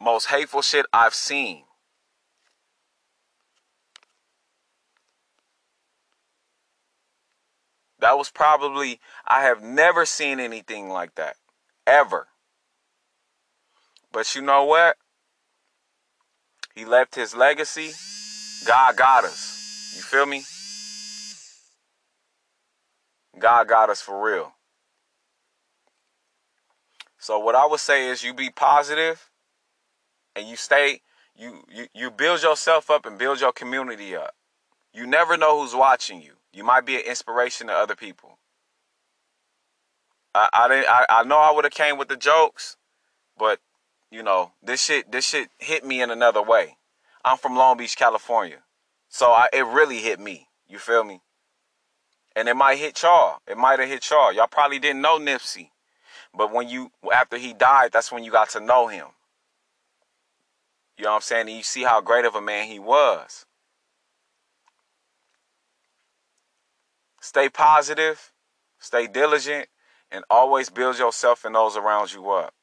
most 0.00 0.26
hateful 0.26 0.62
shit 0.62 0.86
I've 0.92 1.14
seen. 1.14 1.64
That 7.98 8.18
was 8.18 8.30
probably, 8.30 8.98
I 9.28 9.42
have 9.42 9.62
never 9.62 10.04
seen 10.04 10.40
anything 10.40 10.88
like 10.88 11.14
that. 11.14 11.36
Ever. 11.86 12.26
But 14.10 14.34
you 14.34 14.42
know 14.42 14.64
what? 14.64 14.96
He 16.74 16.84
left 16.84 17.14
his 17.14 17.34
legacy. 17.34 17.92
God 18.66 18.96
got 18.96 19.24
us. 19.24 19.94
You 19.96 20.02
feel 20.02 20.26
me? 20.26 20.42
God 23.38 23.68
got 23.68 23.90
us 23.90 24.00
for 24.00 24.24
real. 24.24 24.52
So 27.18 27.38
what 27.38 27.54
I 27.54 27.66
would 27.66 27.80
say 27.80 28.08
is 28.08 28.22
you 28.22 28.34
be 28.34 28.50
positive 28.50 29.30
and 30.34 30.48
you 30.48 30.56
stay 30.56 31.00
you 31.36 31.64
you 31.72 31.86
you 31.94 32.10
build 32.10 32.42
yourself 32.42 32.90
up 32.90 33.06
and 33.06 33.18
build 33.18 33.40
your 33.40 33.52
community 33.52 34.14
up. 34.16 34.34
You 34.92 35.06
never 35.06 35.36
know 35.36 35.60
who's 35.60 35.74
watching 35.74 36.20
you. 36.20 36.32
You 36.52 36.64
might 36.64 36.84
be 36.84 36.96
an 36.96 37.02
inspiration 37.06 37.68
to 37.68 37.72
other 37.72 37.96
people. 37.96 38.38
I 40.34 40.48
I 40.52 40.68
didn't 40.68 40.88
I, 40.88 41.06
I 41.08 41.24
know 41.24 41.38
I 41.38 41.52
would 41.52 41.64
have 41.64 41.72
came 41.72 41.96
with 41.96 42.08
the 42.08 42.16
jokes, 42.16 42.76
but 43.38 43.60
you 44.10 44.22
know, 44.22 44.52
this 44.62 44.82
shit 44.82 45.10
this 45.10 45.26
shit 45.28 45.48
hit 45.58 45.84
me 45.84 46.02
in 46.02 46.10
another 46.10 46.42
way. 46.42 46.76
I'm 47.24 47.38
from 47.38 47.56
Long 47.56 47.76
Beach, 47.76 47.96
California. 47.96 48.58
So 49.08 49.26
I, 49.30 49.48
it 49.52 49.64
really 49.64 49.98
hit 49.98 50.18
me. 50.18 50.48
You 50.66 50.78
feel 50.78 51.04
me? 51.04 51.20
And 52.34 52.48
it 52.48 52.56
might 52.56 52.78
hit 52.78 53.02
y'all. 53.02 53.38
It 53.46 53.56
might 53.56 53.78
have 53.78 53.88
hit 53.88 54.08
y'all. 54.10 54.32
Y'all 54.32 54.46
probably 54.46 54.78
didn't 54.78 55.02
know 55.02 55.18
Nipsey. 55.18 55.70
But 56.34 56.52
when 56.52 56.68
you 56.68 56.90
after 57.12 57.36
he 57.36 57.52
died, 57.52 57.92
that's 57.92 58.10
when 58.10 58.24
you 58.24 58.30
got 58.30 58.50
to 58.50 58.60
know 58.60 58.86
him. 58.88 59.06
You 60.96 61.04
know 61.04 61.10
what 61.10 61.16
I'm 61.16 61.22
saying? 61.22 61.48
And 61.48 61.56
you 61.56 61.62
see 61.62 61.82
how 61.82 62.00
great 62.00 62.24
of 62.24 62.34
a 62.34 62.40
man 62.40 62.66
he 62.66 62.78
was. 62.78 63.44
Stay 67.20 67.48
positive, 67.48 68.32
stay 68.78 69.06
diligent, 69.06 69.68
and 70.10 70.24
always 70.28 70.70
build 70.70 70.98
yourself 70.98 71.44
and 71.44 71.54
those 71.54 71.76
around 71.76 72.12
you 72.12 72.30
up. 72.30 72.54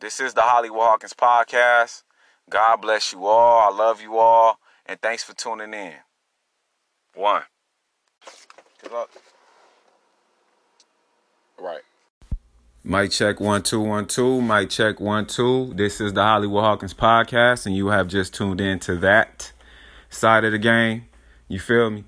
This 0.00 0.20
is 0.20 0.34
the 0.34 0.42
Hollywood 0.42 0.80
Hawkins 0.80 1.14
podcast. 1.14 2.02
God 2.50 2.76
bless 2.76 3.12
you 3.12 3.26
all. 3.26 3.72
I 3.72 3.76
love 3.76 4.00
you 4.00 4.18
all. 4.18 4.58
And 4.86 5.00
thanks 5.00 5.22
for 5.22 5.34
tuning 5.34 5.72
in. 5.72 5.94
One. 7.14 7.42
Good 8.84 8.92
luck. 8.92 9.10
Right. 11.58 11.80
Mic 12.84 13.12
check 13.12 13.40
one 13.40 13.62
two 13.62 13.80
one 13.80 14.06
two. 14.06 14.42
Mic 14.42 14.68
check 14.68 15.00
one 15.00 15.24
two. 15.24 15.72
This 15.74 16.02
is 16.02 16.12
the 16.12 16.22
Hollywood 16.22 16.62
Hawkins 16.62 16.92
podcast, 16.92 17.64
and 17.64 17.74
you 17.74 17.86
have 17.86 18.08
just 18.08 18.34
tuned 18.34 18.60
in 18.60 18.78
to 18.80 18.96
that 18.96 19.52
side 20.10 20.44
of 20.44 20.52
the 20.52 20.58
game. 20.58 21.06
You 21.48 21.60
feel 21.60 21.88
me? 21.88 22.04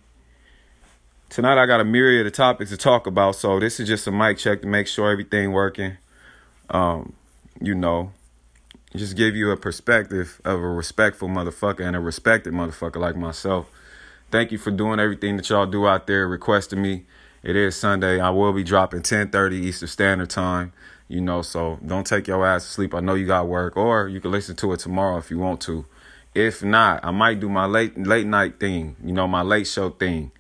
Tonight 1.31 1.57
I 1.57 1.65
got 1.65 1.81
a 1.81 1.85
myriad 1.85 2.27
of 2.27 2.35
topics 2.35 2.71
to 2.71 2.77
talk 2.77 3.07
about, 3.07 3.37
so 3.37 3.59
this 3.59 3.81
is 3.81 3.89
just 3.89 4.07
a 4.07 4.13
mic 4.13 4.37
check 4.37 4.61
to 4.61 4.67
make 4.67 4.87
sure 4.87 5.11
everything 5.11 5.53
working. 5.53 5.97
Um, 6.69 7.15
you 7.59 7.75
know, 7.75 8.13
just 8.95 9.17
give 9.17 9.35
you 9.35 9.51
a 9.51 9.57
perspective 9.57 10.43
of 10.45 10.61
a 10.61 10.69
respectful 10.69 11.29
motherfucker 11.29 11.87
and 11.87 11.97
a 11.97 12.01
respected 12.01 12.53
motherfucker 12.53 12.97
like 12.97 13.17
myself. 13.17 13.71
Thank 14.31 14.51
you 14.51 14.59
for 14.59 14.73
doing 14.73 14.99
everything 14.99 15.37
that 15.37 15.49
y'all 15.49 15.67
do 15.67 15.87
out 15.87 16.09
there, 16.09 16.27
requesting 16.27 16.83
me. 16.83 17.05
It 17.45 17.55
is 17.55 17.77
Sunday. 17.77 18.19
I 18.19 18.31
will 18.31 18.53
be 18.53 18.65
dropping 18.65 19.03
10:30 19.03 19.55
Eastern 19.55 19.89
Standard 19.89 20.31
Time. 20.31 20.73
You 21.07 21.21
know, 21.21 21.43
so 21.43 21.79
don't 21.87 22.05
take 22.05 22.27
your 22.27 22.45
ass 22.45 22.65
to 22.65 22.71
sleep. 22.71 22.93
I 22.93 22.99
know 22.99 23.15
you 23.15 23.27
got 23.27 23.47
work, 23.47 23.77
or 23.77 24.09
you 24.09 24.21
can 24.21 24.33
listen 24.33 24.57
to 24.57 24.73
it 24.73 24.81
tomorrow 24.81 25.19
if 25.19 25.31
you 25.31 25.39
want 25.39 25.61
to. 25.63 25.87
If 26.35 26.65
not, 26.65 27.05
I 27.05 27.13
might 27.13 27.39
do 27.39 27.49
my 27.49 27.67
late 27.67 27.97
late 27.97 28.27
night 28.27 28.59
thing. 28.59 28.97
You 29.05 29.13
know, 29.13 29.29
my 29.29 29.43
late 29.43 29.69
show 29.69 29.91
thing. 29.91 30.33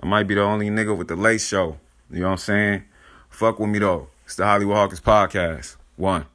I 0.00 0.06
might 0.06 0.28
be 0.28 0.36
the 0.36 0.42
only 0.42 0.70
nigga 0.70 0.96
with 0.96 1.08
the 1.08 1.16
late 1.16 1.40
show. 1.40 1.78
You 2.10 2.20
know 2.20 2.26
what 2.26 2.32
I'm 2.32 2.38
saying? 2.38 2.84
Fuck 3.28 3.58
with 3.58 3.70
me 3.70 3.80
though. 3.80 4.08
It's 4.24 4.36
the 4.36 4.44
Hollywood 4.44 4.76
Hawkins 4.76 5.00
podcast. 5.00 5.76
One. 5.96 6.31